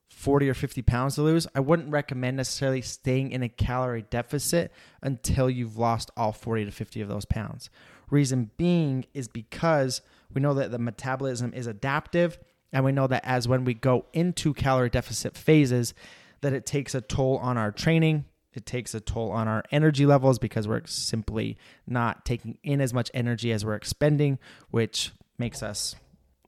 40 0.10 0.50
or 0.50 0.54
50 0.54 0.82
pounds 0.82 1.16
to 1.16 1.22
lose, 1.22 1.48
I 1.56 1.60
wouldn't 1.60 1.92
recommend 1.92 2.38
necessarily 2.38 2.82
staying 2.82 3.32
in 3.32 3.44
a 3.44 3.50
calorie 3.50 4.06
deficit 4.10 4.72
until 5.02 5.50
you've 5.50 5.78
lost 5.78 6.12
all 6.18 6.32
40 6.32 6.66
to 6.66 6.72
50 6.72 7.02
of 7.02 7.08
those 7.08 7.26
pounds. 7.26 7.70
Reason 8.10 8.52
being 8.58 9.06
is 9.14 9.28
because 9.28 10.02
we 10.34 10.42
know 10.42 10.56
that 10.56 10.72
the 10.72 10.80
metabolism 10.80 11.54
is 11.54 11.68
adaptive 11.68 12.40
and 12.74 12.84
we 12.84 12.92
know 12.92 13.08
that 13.08 13.24
as 13.26 13.48
when 13.48 13.66
we 13.66 13.74
go 13.74 14.06
into 14.14 14.54
calorie 14.54 14.90
deficit 14.90 15.38
phases 15.38 15.94
that 16.42 16.54
it 16.54 16.66
takes 16.66 16.96
a 16.96 17.02
toll 17.02 17.38
on 17.38 17.58
our 17.58 17.72
training, 17.72 18.26
it 18.54 18.66
takes 18.66 18.94
a 18.94 19.00
toll 19.00 19.32
on 19.32 19.48
our 19.48 19.64
energy 19.72 20.06
levels 20.06 20.40
because 20.40 20.68
we're 20.68 20.86
simply 20.86 21.58
not 21.86 22.26
taking 22.26 22.58
in 22.64 22.82
as 22.82 22.94
much 22.94 23.12
energy 23.14 23.52
as 23.52 23.64
we're 23.64 23.76
expending, 23.76 24.40
which 24.72 25.12
makes 25.38 25.62
us 25.62 25.96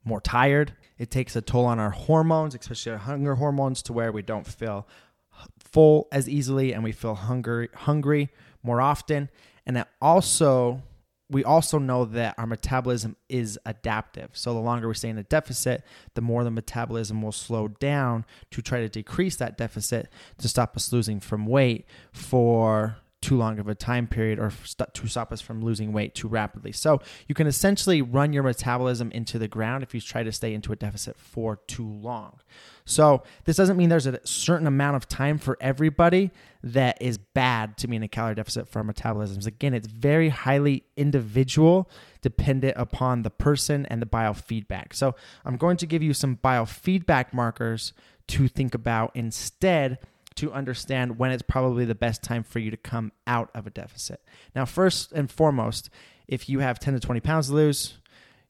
more 0.04 0.20
tired. 0.20 0.74
It 0.98 1.10
takes 1.10 1.36
a 1.36 1.40
toll 1.40 1.64
on 1.64 1.78
our 1.78 1.90
hormones, 1.90 2.54
especially 2.54 2.92
our 2.92 2.98
hunger 2.98 3.36
hormones, 3.36 3.82
to 3.82 3.92
where 3.92 4.12
we 4.12 4.22
don't 4.22 4.46
feel 4.46 4.86
full 5.58 6.08
as 6.12 6.28
easily 6.28 6.72
and 6.72 6.84
we 6.84 6.92
feel 6.92 7.14
hungry 7.14 7.68
hungry 7.74 8.30
more 8.62 8.80
often. 8.80 9.30
And 9.66 9.78
it 9.78 9.86
also 10.00 10.82
we 11.32 11.44
also 11.44 11.78
know 11.78 12.04
that 12.04 12.34
our 12.36 12.46
metabolism 12.46 13.16
is 13.28 13.58
adaptive. 13.64 14.30
So 14.34 14.52
the 14.52 14.60
longer 14.60 14.86
we 14.86 14.94
stay 14.94 15.08
in 15.08 15.16
a 15.16 15.22
deficit, 15.22 15.82
the 16.14 16.20
more 16.20 16.44
the 16.44 16.50
metabolism 16.50 17.22
will 17.22 17.32
slow 17.32 17.68
down 17.68 18.26
to 18.50 18.60
try 18.60 18.80
to 18.80 18.88
decrease 18.88 19.36
that 19.36 19.56
deficit 19.56 20.10
to 20.38 20.48
stop 20.48 20.76
us 20.76 20.92
losing 20.92 21.20
from 21.20 21.46
weight 21.46 21.86
for 22.12 22.98
too 23.32 23.38
long 23.38 23.58
of 23.58 23.66
a 23.66 23.74
time 23.74 24.06
period 24.06 24.38
or 24.38 24.50
st- 24.50 24.92
to 24.92 25.06
stop 25.06 25.32
us 25.32 25.40
from 25.40 25.62
losing 25.62 25.90
weight 25.90 26.14
too 26.14 26.28
rapidly. 26.28 26.70
So 26.70 27.00
you 27.26 27.34
can 27.34 27.46
essentially 27.46 28.02
run 28.02 28.34
your 28.34 28.42
metabolism 28.42 29.10
into 29.12 29.38
the 29.38 29.48
ground 29.48 29.82
if 29.82 29.94
you 29.94 30.02
try 30.02 30.22
to 30.22 30.30
stay 30.30 30.52
into 30.52 30.70
a 30.70 30.76
deficit 30.76 31.16
for 31.16 31.56
too 31.66 31.88
long. 31.88 32.40
So 32.84 33.22
this 33.44 33.56
doesn't 33.56 33.78
mean 33.78 33.88
there's 33.88 34.06
a 34.06 34.20
certain 34.26 34.66
amount 34.66 34.96
of 34.96 35.08
time 35.08 35.38
for 35.38 35.56
everybody 35.62 36.30
that 36.62 37.00
is 37.00 37.16
bad 37.16 37.78
to 37.78 37.88
be 37.88 37.96
in 37.96 38.02
a 38.02 38.08
calorie 38.08 38.34
deficit 38.34 38.68
for 38.68 38.84
metabolisms. 38.84 39.46
Again, 39.46 39.72
it's 39.72 39.88
very 39.88 40.28
highly 40.28 40.84
individual, 40.98 41.88
dependent 42.20 42.74
upon 42.76 43.22
the 43.22 43.30
person 43.30 43.86
and 43.86 44.02
the 44.02 44.06
biofeedback. 44.06 44.92
So 44.92 45.14
I'm 45.46 45.56
going 45.56 45.78
to 45.78 45.86
give 45.86 46.02
you 46.02 46.12
some 46.12 46.36
biofeedback 46.36 47.32
markers 47.32 47.94
to 48.28 48.46
think 48.46 48.74
about 48.74 49.10
instead 49.14 49.98
to 50.36 50.52
understand 50.52 51.18
when 51.18 51.30
it's 51.30 51.42
probably 51.42 51.84
the 51.84 51.94
best 51.94 52.22
time 52.22 52.42
for 52.42 52.58
you 52.58 52.70
to 52.70 52.76
come 52.76 53.12
out 53.26 53.50
of 53.54 53.66
a 53.66 53.70
deficit. 53.70 54.20
Now, 54.54 54.64
first 54.64 55.12
and 55.12 55.30
foremost, 55.30 55.90
if 56.28 56.48
you 56.48 56.60
have 56.60 56.78
10 56.78 56.94
to 56.94 57.00
20 57.00 57.20
pounds 57.20 57.48
to 57.48 57.54
lose, 57.54 57.98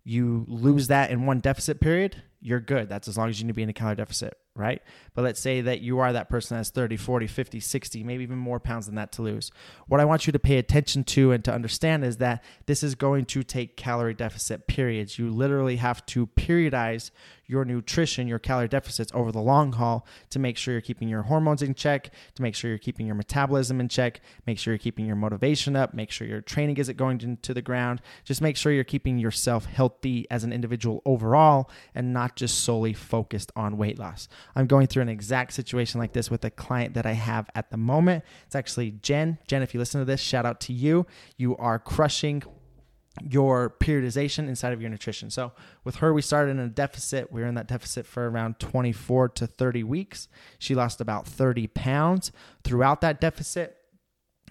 you 0.05 0.45
lose 0.49 0.88
that 0.88 1.11
in 1.11 1.27
one 1.27 1.40
deficit 1.40 1.81
period, 1.81 2.23
you're 2.40 2.61
good. 2.61 2.88
That's 2.88 3.07
as 3.07 3.16
long 3.16 3.29
as 3.29 3.38
you 3.38 3.47
need 3.47 3.53
to 3.53 3.55
be 3.55 3.62
in 3.62 3.68
a 3.68 3.73
calorie 3.73 3.95
deficit, 3.95 4.37
right? 4.57 4.83
But 5.14 5.23
let's 5.23 5.40
say 5.40 5.61
that 5.61 5.81
you 5.81 6.01
are 6.01 6.12
that 6.12 6.29
person 6.29 6.57
that's 6.57 6.71
30, 6.71 6.97
40, 6.97 7.29
50, 7.29 7.61
60, 7.61 8.03
maybe 8.03 8.25
even 8.25 8.37
more 8.37 8.59
pounds 8.59 8.87
than 8.87 8.97
that 8.97 9.12
to 9.12 9.23
lose. 9.23 9.53
What 9.87 10.01
I 10.01 10.05
want 10.05 10.27
you 10.27 10.33
to 10.33 10.40
pay 10.40 10.59
attention 10.59 11.05
to 11.05 11.31
and 11.31 11.45
to 11.45 11.55
understand 11.55 12.05
is 12.05 12.16
that 12.16 12.42
this 12.66 12.83
is 12.83 12.97
going 12.97 13.27
to 13.27 13.45
take 13.45 13.77
calorie 13.77 14.14
deficit 14.14 14.66
periods. 14.66 15.21
You 15.21 15.31
literally 15.31 15.77
have 15.77 16.05
to 16.07 16.27
periodize 16.27 17.12
your 17.53 17.65
nutrition, 17.67 18.27
your 18.27 18.38
calorie 18.38 18.67
deficits 18.67 19.12
over 19.15 19.31
the 19.31 19.41
long 19.41 19.73
haul 19.73 20.07
to 20.31 20.38
make 20.38 20.57
sure 20.57 20.73
you're 20.73 20.81
keeping 20.81 21.09
your 21.09 21.23
hormones 21.23 21.62
in 21.62 21.75
check, 21.75 22.11
to 22.35 22.43
make 22.43 22.55
sure 22.55 22.71
you're 22.71 22.79
keeping 22.79 23.07
your 23.07 23.15
metabolism 23.15 23.79
in 23.79 23.88
check, 23.88 24.21
make 24.47 24.59
sure 24.59 24.73
you're 24.73 24.79
keeping 24.79 25.05
your 25.05 25.15
motivation 25.15 25.77
up, 25.77 25.93
make 25.93 26.11
sure 26.11 26.27
your 26.27 26.41
training 26.41 26.79
isn't 26.79 26.97
going 26.97 27.21
into 27.21 27.53
the 27.53 27.61
ground. 27.61 28.01
Just 28.25 28.41
make 28.41 28.57
sure 28.57 28.73
you're 28.73 28.85
keeping 28.85 29.19
yourself 29.19 29.67
healthy 29.67 30.27
as 30.31 30.43
an 30.43 30.53
individual 30.53 31.03
overall 31.05 31.71
and 31.95 32.15
not 32.15 32.35
just 32.37 32.61
solely 32.61 32.95
focused 32.95 33.53
on 33.55 33.77
weight 33.77 33.99
loss. 33.99 34.29
I'm 34.57 34.67
going 34.67 34.87
through 34.87 35.03
an 35.03 35.11
exact 35.11 35.53
situation 35.53 36.01
like 36.01 36.15
this 36.15 36.31
with 36.31 36.45
a 36.47 36.51
client 36.51 36.95
that 36.95 37.05
I 37.05 37.12
have 37.12 37.51
at 37.55 37.71
the 37.71 37.77
moment. 37.77 38.25
It's 38.47 38.57
actually 38.57 38.93
Jen. 39.03 39.38
Jen, 39.47 39.62
if 39.62 39.75
you 39.75 39.81
listen 39.81 40.01
to 40.01 40.07
this, 40.07 40.21
shout 40.21 40.47
out 40.47 40.61
to 40.62 40.73
you. 40.73 41.07
You 41.37 41.57
are 41.59 41.79
crushing 41.79 42.43
your 43.20 43.75
periodization 43.81 44.48
inside 44.48 44.72
of 44.72 44.81
your 44.81 44.90
nutrition. 44.90 45.31
So 45.31 45.53
with 45.85 45.96
her, 45.96 46.12
we 46.12 46.22
started 46.22 46.53
in 46.53 46.59
a 46.59 46.68
deficit. 46.68 47.33
We 47.33 47.42
were 47.42 47.46
in 47.46 47.55
that 47.57 47.68
deficit 47.68 48.07
for 48.07 48.29
around 48.29 48.59
24 48.59 49.31
to 49.31 49.46
30 49.46 49.83
weeks. 49.83 50.29
She 50.59 50.75
lost 50.75 51.01
about 51.01 51.27
30 51.27 51.66
pounds 51.68 52.33
throughout 52.64 53.01
that 53.03 53.20
deficit. 53.20 53.77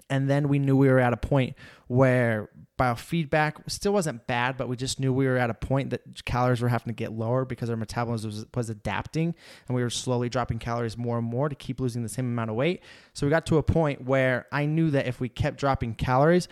And 0.09 0.29
then 0.29 0.49
we 0.49 0.59
knew 0.59 0.75
we 0.75 0.89
were 0.89 0.99
at 0.99 1.13
a 1.13 1.17
point 1.17 1.55
where 1.87 2.49
biofeedback 2.77 3.69
still 3.69 3.93
wasn't 3.93 4.27
bad, 4.27 4.57
but 4.57 4.67
we 4.67 4.75
just 4.75 4.99
knew 4.99 5.13
we 5.13 5.25
were 5.25 5.37
at 5.37 5.49
a 5.49 5.53
point 5.53 5.91
that 5.91 6.25
calories 6.25 6.61
were 6.61 6.67
having 6.67 6.93
to 6.93 6.95
get 6.95 7.13
lower 7.13 7.45
because 7.45 7.69
our 7.69 7.77
metabolism 7.77 8.29
was, 8.29 8.45
was 8.53 8.69
adapting 8.69 9.33
and 9.67 9.75
we 9.75 9.83
were 9.83 9.89
slowly 9.89 10.27
dropping 10.27 10.59
calories 10.59 10.97
more 10.97 11.17
and 11.17 11.27
more 11.27 11.47
to 11.47 11.55
keep 11.55 11.79
losing 11.79 12.03
the 12.03 12.09
same 12.09 12.25
amount 12.25 12.49
of 12.49 12.55
weight. 12.55 12.81
So 13.13 13.25
we 13.25 13.29
got 13.29 13.45
to 13.47 13.57
a 13.57 13.63
point 13.63 14.03
where 14.03 14.47
I 14.51 14.65
knew 14.65 14.91
that 14.91 15.07
if 15.07 15.19
we 15.19 15.29
kept 15.29 15.57
dropping 15.57 15.95
calories, 15.95 16.47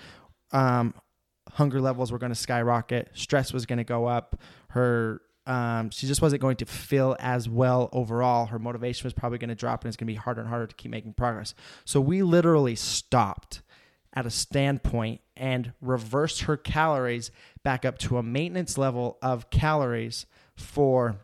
um, 0.51 0.93
hunger 1.53 1.81
levels 1.81 2.11
were 2.11 2.19
going 2.19 2.31
to 2.31 2.35
skyrocket, 2.35 3.09
stress 3.13 3.53
was 3.53 3.65
going 3.65 3.77
to 3.77 3.83
go 3.83 4.05
up, 4.05 4.39
her 4.69 5.21
um, 5.45 5.89
she 5.89 6.05
just 6.05 6.21
wasn't 6.21 6.43
going 6.43 6.57
to 6.57 6.65
feel 6.67 7.15
as 7.19 7.49
well 7.49 7.89
overall. 7.91 8.45
Her 8.45 8.59
motivation 8.59 9.03
was 9.03 9.13
probably 9.13 9.39
going 9.39 9.49
to 9.49 9.55
drop, 9.55 9.83
and 9.83 9.89
it's 9.89 9.97
going 9.97 10.05
to 10.05 10.13
be 10.13 10.15
harder 10.15 10.41
and 10.41 10.49
harder 10.49 10.67
to 10.67 10.75
keep 10.75 10.91
making 10.91 11.13
progress. 11.13 11.55
So 11.85 11.99
we 11.99 12.21
literally 12.21 12.75
stopped 12.75 13.63
at 14.13 14.27
a 14.27 14.29
standpoint 14.29 15.21
and 15.35 15.73
reversed 15.81 16.41
her 16.41 16.55
calories 16.55 17.31
back 17.63 17.83
up 17.83 17.97
to 17.99 18.17
a 18.17 18.23
maintenance 18.23 18.77
level 18.77 19.17
of 19.21 19.49
calories 19.49 20.27
for 20.55 21.17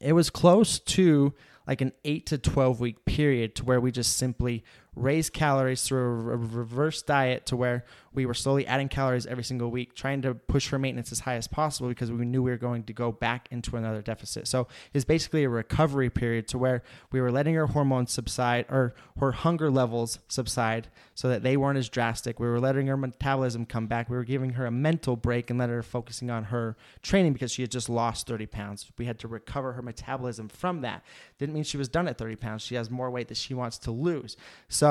it 0.00 0.12
was 0.12 0.28
close 0.28 0.78
to 0.78 1.32
like 1.66 1.80
an 1.80 1.92
8 2.04 2.26
to 2.26 2.38
12 2.38 2.80
week 2.80 3.04
period 3.04 3.54
to 3.56 3.64
where 3.64 3.80
we 3.80 3.90
just 3.90 4.16
simply 4.16 4.64
raise 4.96 5.28
calories 5.28 5.82
through 5.82 6.00
a 6.00 6.36
reverse 6.36 7.02
diet 7.02 7.46
to 7.46 7.56
where 7.56 7.84
we 8.14 8.24
were 8.24 8.34
slowly 8.34 8.66
adding 8.66 8.88
calories 8.88 9.26
every 9.26 9.44
single 9.44 9.70
week, 9.70 9.94
trying 9.94 10.22
to 10.22 10.34
push 10.34 10.70
her 10.70 10.78
maintenance 10.78 11.12
as 11.12 11.20
high 11.20 11.34
as 11.34 11.46
possible 11.46 11.90
because 11.90 12.10
we 12.10 12.24
knew 12.24 12.42
we 12.42 12.50
were 12.50 12.56
going 12.56 12.82
to 12.84 12.94
go 12.94 13.12
back 13.12 13.46
into 13.50 13.76
another 13.76 14.00
deficit. 14.00 14.48
So 14.48 14.68
it's 14.94 15.04
basically 15.04 15.44
a 15.44 15.50
recovery 15.50 16.08
period 16.08 16.48
to 16.48 16.58
where 16.58 16.82
we 17.12 17.20
were 17.20 17.30
letting 17.30 17.54
her 17.56 17.66
hormones 17.66 18.10
subside 18.10 18.64
or 18.70 18.94
her 19.20 19.32
hunger 19.32 19.70
levels 19.70 20.18
subside 20.28 20.88
so 21.14 21.28
that 21.28 21.42
they 21.42 21.58
weren't 21.58 21.78
as 21.78 21.90
drastic. 21.90 22.40
We 22.40 22.46
were 22.46 22.58
letting 22.58 22.86
her 22.86 22.96
metabolism 22.96 23.66
come 23.66 23.86
back. 23.86 24.08
We 24.08 24.16
were 24.16 24.24
giving 24.24 24.54
her 24.54 24.64
a 24.64 24.70
mental 24.70 25.14
break 25.16 25.50
and 25.50 25.58
let 25.58 25.68
her 25.68 25.82
focusing 25.82 26.30
on 26.30 26.44
her 26.44 26.74
training 27.02 27.34
because 27.34 27.52
she 27.52 27.62
had 27.62 27.70
just 27.70 27.90
lost 27.90 28.26
30 28.26 28.46
pounds. 28.46 28.90
We 28.96 29.04
had 29.04 29.18
to 29.18 29.28
recover 29.28 29.74
her 29.74 29.82
metabolism 29.82 30.48
from 30.48 30.80
that. 30.80 31.04
Didn't 31.38 31.54
mean 31.54 31.64
she 31.64 31.76
was 31.76 31.90
done 31.90 32.08
at 32.08 32.16
30 32.16 32.36
pounds. 32.36 32.62
She 32.62 32.76
has 32.76 32.90
more 32.90 33.10
weight 33.10 33.28
that 33.28 33.36
she 33.36 33.52
wants 33.52 33.76
to 33.78 33.90
lose. 33.90 34.38
So 34.68 34.85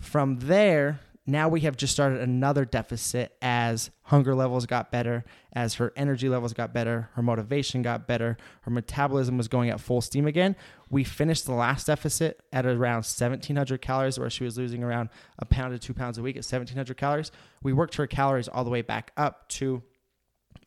from 0.00 0.38
there, 0.40 1.00
now 1.26 1.48
we 1.48 1.60
have 1.60 1.76
just 1.76 1.92
started 1.92 2.20
another 2.20 2.64
deficit 2.66 3.34
as 3.40 3.90
hunger 4.02 4.34
levels 4.34 4.66
got 4.66 4.92
better, 4.92 5.24
as 5.54 5.74
her 5.74 5.92
energy 5.96 6.28
levels 6.28 6.52
got 6.52 6.74
better, 6.74 7.08
her 7.14 7.22
motivation 7.22 7.80
got 7.80 8.06
better, 8.06 8.36
her 8.62 8.70
metabolism 8.70 9.38
was 9.38 9.48
going 9.48 9.70
at 9.70 9.80
full 9.80 10.02
steam 10.02 10.26
again. 10.26 10.54
We 10.90 11.02
finished 11.02 11.46
the 11.46 11.54
last 11.54 11.86
deficit 11.86 12.42
at 12.52 12.66
around 12.66 13.04
1700 13.04 13.80
calories, 13.80 14.18
where 14.18 14.28
she 14.28 14.44
was 14.44 14.58
losing 14.58 14.82
around 14.82 15.08
a 15.38 15.46
pound 15.46 15.72
to 15.72 15.78
two 15.78 15.94
pounds 15.94 16.18
a 16.18 16.22
week 16.22 16.36
at 16.36 16.44
1700 16.44 16.96
calories. 16.96 17.32
We 17.62 17.72
worked 17.72 17.94
her 17.94 18.06
calories 18.06 18.48
all 18.48 18.64
the 18.64 18.70
way 18.70 18.82
back 18.82 19.12
up 19.16 19.48
to 19.50 19.82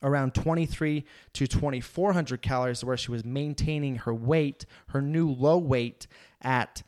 around 0.02 0.34
23 0.34 1.06
to 1.34 1.48
2400 1.48 2.42
calories, 2.42 2.84
where 2.84 2.98
she 2.98 3.12
was 3.12 3.24
maintaining 3.24 3.98
her 3.98 4.14
weight, 4.14 4.66
her 4.88 5.02
new 5.02 5.30
low 5.30 5.58
weight 5.58 6.08
at 6.42 6.82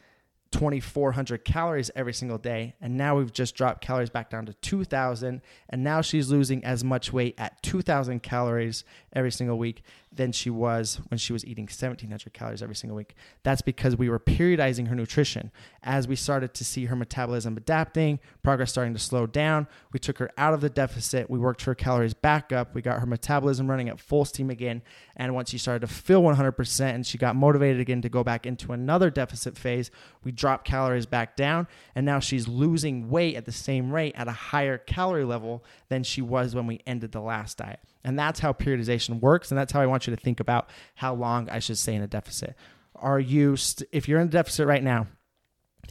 2400 0.51 1.45
calories 1.45 1.91
every 1.95 2.13
single 2.13 2.37
day 2.37 2.73
and 2.81 2.97
now 2.97 3.15
we've 3.17 3.31
just 3.31 3.55
dropped 3.55 3.81
calories 3.81 4.09
back 4.09 4.29
down 4.29 4.45
to 4.45 4.53
2000 4.53 5.41
and 5.69 5.83
now 5.83 6.01
she's 6.01 6.29
losing 6.29 6.63
as 6.63 6.83
much 6.83 7.13
weight 7.13 7.35
at 7.37 7.61
2000 7.61 8.21
calories 8.23 8.83
every 9.13 9.31
single 9.31 9.57
week 9.57 9.83
than 10.11 10.31
she 10.31 10.49
was 10.49 10.99
when 11.09 11.17
she 11.17 11.33
was 11.33 11.45
eating 11.45 11.65
1700 11.65 12.33
calories 12.33 12.63
every 12.63 12.75
single 12.75 12.95
week. 12.97 13.15
That's 13.43 13.61
because 13.61 13.95
we 13.95 14.09
were 14.09 14.19
periodizing 14.19 14.87
her 14.87 14.95
nutrition. 14.95 15.51
As 15.83 16.07
we 16.07 16.15
started 16.15 16.53
to 16.55 16.65
see 16.65 16.85
her 16.85 16.95
metabolism 16.95 17.55
adapting, 17.55 18.19
progress 18.41 18.71
starting 18.71 18.93
to 18.93 18.99
slow 18.99 19.27
down, 19.27 19.67
we 19.93 19.99
took 19.99 20.17
her 20.17 20.31
out 20.37 20.53
of 20.53 20.61
the 20.61 20.69
deficit. 20.69 21.29
We 21.29 21.37
worked 21.37 21.61
her 21.63 21.75
calories 21.75 22.15
back 22.15 22.51
up. 22.51 22.73
We 22.73 22.81
got 22.81 22.99
her 22.99 23.05
metabolism 23.05 23.69
running 23.69 23.87
at 23.89 23.99
full 23.99 24.25
steam 24.25 24.49
again. 24.49 24.81
And 25.15 25.35
once 25.35 25.51
she 25.51 25.59
started 25.59 25.87
to 25.87 25.93
feel 25.93 26.23
100% 26.23 26.81
and 26.81 27.05
she 27.05 27.17
got 27.17 27.35
motivated 27.35 27.79
again 27.79 28.01
to 28.01 28.09
go 28.09 28.23
back 28.23 28.45
into 28.45 28.73
another 28.73 29.11
deficit 29.11 29.57
phase, 29.57 29.91
we 30.23 30.31
dropped 30.39 30.65
calories 30.65 31.05
back 31.05 31.35
down. 31.35 31.67
And 31.95 32.05
now 32.05 32.19
she's 32.19 32.47
losing 32.47 33.09
weight 33.09 33.35
at 33.35 33.45
the 33.45 33.51
same 33.51 33.91
rate 33.91 34.15
at 34.17 34.27
a 34.27 34.31
higher 34.31 34.77
calorie 34.77 35.25
level 35.25 35.63
than 35.89 36.03
she 36.03 36.21
was 36.21 36.55
when 36.55 36.67
we 36.67 36.81
ended 36.87 37.11
the 37.11 37.21
last 37.21 37.57
diet. 37.57 37.79
And 38.03 38.17
that's 38.17 38.39
how 38.39 38.53
periodization 38.53 39.19
works. 39.19 39.51
And 39.51 39.57
that's 39.57 39.71
how 39.71 39.81
I 39.81 39.85
want 39.85 40.07
you 40.07 40.15
to 40.15 40.21
think 40.21 40.39
about 40.39 40.69
how 40.95 41.13
long 41.13 41.49
I 41.49 41.59
should 41.59 41.77
stay 41.77 41.93
in 41.93 42.01
a 42.01 42.07
deficit. 42.07 42.55
Are 42.95 43.19
you, 43.19 43.55
st- 43.55 43.89
if 43.91 44.07
you're 44.07 44.19
in 44.19 44.27
a 44.27 44.31
deficit 44.31 44.67
right 44.67 44.83
now, 44.83 45.07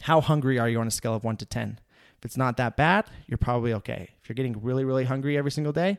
how 0.01 0.21
hungry 0.21 0.59
are 0.59 0.69
you 0.69 0.79
on 0.79 0.87
a 0.87 0.91
scale 0.91 1.13
of 1.13 1.23
one 1.23 1.37
to 1.37 1.45
10? 1.45 1.79
If 2.17 2.25
it's 2.25 2.37
not 2.37 2.57
that 2.57 2.75
bad, 2.75 3.05
you're 3.27 3.37
probably 3.37 3.73
okay. 3.73 4.09
If 4.21 4.27
you're 4.27 4.35
getting 4.35 4.61
really, 4.61 4.83
really 4.83 5.05
hungry 5.05 5.37
every 5.37 5.51
single 5.51 5.73
day, 5.73 5.97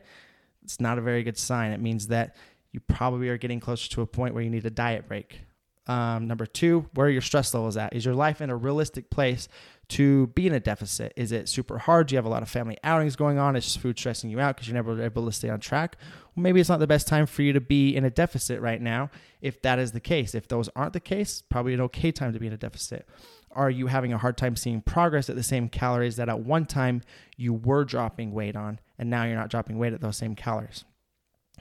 it's 0.63 0.79
not 0.79 0.97
a 0.97 1.01
very 1.01 1.23
good 1.23 1.37
sign. 1.37 1.71
It 1.71 1.81
means 1.81 2.07
that 2.07 2.35
you 2.71 2.79
probably 2.79 3.29
are 3.29 3.37
getting 3.37 3.59
closer 3.59 3.89
to 3.89 4.01
a 4.01 4.05
point 4.05 4.33
where 4.33 4.43
you 4.43 4.49
need 4.49 4.65
a 4.65 4.69
diet 4.69 5.07
break. 5.07 5.41
Um, 5.91 6.25
number 6.25 6.45
two, 6.45 6.87
where 6.93 7.09
your 7.09 7.21
stress 7.21 7.53
levels 7.53 7.75
at? 7.75 7.93
Is 7.93 8.05
your 8.05 8.15
life 8.15 8.39
in 8.39 8.49
a 8.49 8.55
realistic 8.55 9.09
place 9.09 9.49
to 9.89 10.27
be 10.27 10.47
in 10.47 10.53
a 10.53 10.59
deficit? 10.61 11.11
Is 11.17 11.33
it 11.33 11.49
super 11.49 11.79
hard? 11.79 12.07
Do 12.07 12.15
you 12.15 12.17
have 12.17 12.23
a 12.23 12.29
lot 12.29 12.43
of 12.43 12.49
family 12.49 12.77
outings 12.81 13.17
going 13.17 13.37
on? 13.37 13.57
Is 13.57 13.75
food 13.75 13.99
stressing 13.99 14.29
you 14.29 14.39
out 14.39 14.55
because 14.55 14.69
you're 14.69 14.75
never 14.75 15.03
able 15.03 15.25
to 15.25 15.33
stay 15.33 15.49
on 15.49 15.59
track? 15.59 15.97
Well, 16.33 16.43
maybe 16.43 16.61
it's 16.61 16.69
not 16.69 16.79
the 16.79 16.87
best 16.87 17.09
time 17.09 17.25
for 17.25 17.41
you 17.41 17.51
to 17.51 17.59
be 17.59 17.93
in 17.93 18.05
a 18.05 18.09
deficit 18.09 18.61
right 18.61 18.81
now 18.81 19.09
if 19.41 19.61
that 19.63 19.79
is 19.79 19.91
the 19.91 19.99
case. 19.99 20.33
If 20.33 20.47
those 20.47 20.69
aren't 20.77 20.93
the 20.93 21.01
case, 21.01 21.43
probably 21.49 21.73
an 21.73 21.81
okay 21.81 22.13
time 22.13 22.31
to 22.31 22.39
be 22.39 22.47
in 22.47 22.53
a 22.53 22.57
deficit. 22.57 23.05
Are 23.51 23.69
you 23.69 23.87
having 23.87 24.13
a 24.13 24.17
hard 24.17 24.37
time 24.37 24.55
seeing 24.55 24.79
progress 24.79 25.29
at 25.29 25.35
the 25.35 25.43
same 25.43 25.67
calories 25.67 26.15
that 26.15 26.29
at 26.29 26.39
one 26.39 26.65
time 26.65 27.01
you 27.35 27.53
were 27.53 27.83
dropping 27.83 28.31
weight 28.31 28.55
on 28.55 28.79
and 28.97 29.09
now 29.09 29.25
you're 29.25 29.35
not 29.35 29.49
dropping 29.49 29.77
weight 29.77 29.91
at 29.91 29.99
those 29.99 30.15
same 30.15 30.35
calories? 30.35 30.85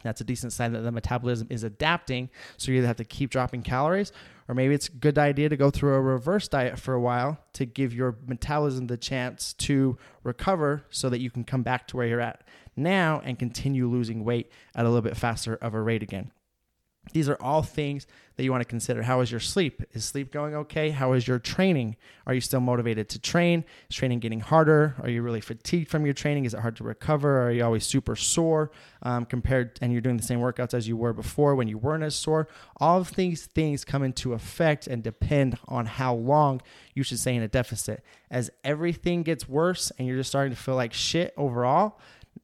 That's 0.02 0.20
a 0.20 0.24
decent 0.24 0.52
sign 0.52 0.72
that 0.72 0.80
the 0.80 0.92
metabolism 0.92 1.46
is 1.50 1.64
adapting. 1.64 2.30
So 2.56 2.72
you 2.72 2.78
either 2.78 2.86
have 2.86 2.96
to 2.96 3.04
keep 3.04 3.30
dropping 3.30 3.62
calories, 3.62 4.12
or 4.48 4.54
maybe 4.54 4.74
it's 4.74 4.88
a 4.88 4.92
good 4.92 5.18
idea 5.18 5.48
to 5.48 5.56
go 5.56 5.70
through 5.70 5.94
a 5.94 6.00
reverse 6.00 6.48
diet 6.48 6.78
for 6.78 6.94
a 6.94 7.00
while 7.00 7.38
to 7.54 7.66
give 7.66 7.94
your 7.94 8.16
metabolism 8.26 8.86
the 8.86 8.96
chance 8.96 9.52
to 9.54 9.98
recover 10.22 10.84
so 10.90 11.08
that 11.08 11.20
you 11.20 11.30
can 11.30 11.44
come 11.44 11.62
back 11.62 11.86
to 11.88 11.96
where 11.96 12.06
you're 12.06 12.20
at 12.20 12.42
now 12.76 13.20
and 13.24 13.38
continue 13.38 13.88
losing 13.88 14.24
weight 14.24 14.50
at 14.74 14.84
a 14.84 14.88
little 14.88 15.02
bit 15.02 15.16
faster 15.16 15.54
of 15.56 15.74
a 15.74 15.80
rate 15.80 16.02
again. 16.02 16.30
These 17.12 17.28
are 17.28 17.36
all 17.40 17.62
things 17.62 18.06
that 18.36 18.44
you 18.44 18.52
want 18.52 18.62
to 18.62 18.68
consider. 18.68 19.02
How 19.02 19.20
is 19.20 19.30
your 19.30 19.40
sleep? 19.40 19.82
Is 19.92 20.04
sleep 20.04 20.32
going 20.32 20.54
okay? 20.54 20.90
How 20.90 21.12
is 21.12 21.26
your 21.26 21.38
training? 21.38 21.96
Are 22.26 22.32
you 22.32 22.40
still 22.40 22.60
motivated 22.60 23.08
to 23.10 23.18
train? 23.18 23.64
Is 23.90 23.96
training 23.96 24.20
getting 24.20 24.40
harder? 24.40 24.94
Are 25.02 25.10
you 25.10 25.22
really 25.22 25.40
fatigued 25.40 25.88
from 25.88 26.04
your 26.04 26.14
training? 26.14 26.44
Is 26.44 26.54
it 26.54 26.60
hard 26.60 26.76
to 26.76 26.84
recover? 26.84 27.42
Are 27.46 27.50
you 27.50 27.64
always 27.64 27.84
super 27.84 28.16
sore 28.16 28.70
um, 29.02 29.24
compared 29.26 29.78
and 29.82 29.92
you're 29.92 30.00
doing 30.00 30.16
the 30.16 30.22
same 30.22 30.40
workouts 30.40 30.72
as 30.72 30.86
you 30.86 30.96
were 30.96 31.12
before 31.12 31.54
when 31.54 31.68
you 31.68 31.78
weren't 31.78 32.04
as 32.04 32.14
sore? 32.14 32.48
All 32.78 33.00
of 33.00 33.14
these 33.16 33.46
things 33.46 33.84
come 33.84 34.02
into 34.02 34.32
effect 34.32 34.86
and 34.86 35.02
depend 35.02 35.58
on 35.66 35.86
how 35.86 36.14
long 36.14 36.62
you 36.94 37.02
should 37.02 37.18
stay 37.18 37.34
in 37.34 37.42
a 37.42 37.48
deficit. 37.48 38.04
As 38.30 38.50
everything 38.62 39.22
gets 39.22 39.48
worse 39.48 39.90
and 39.98 40.06
you're 40.06 40.16
just 40.16 40.30
starting 40.30 40.54
to 40.54 40.60
feel 40.60 40.76
like 40.76 40.92
shit 40.92 41.34
overall, 41.36 41.98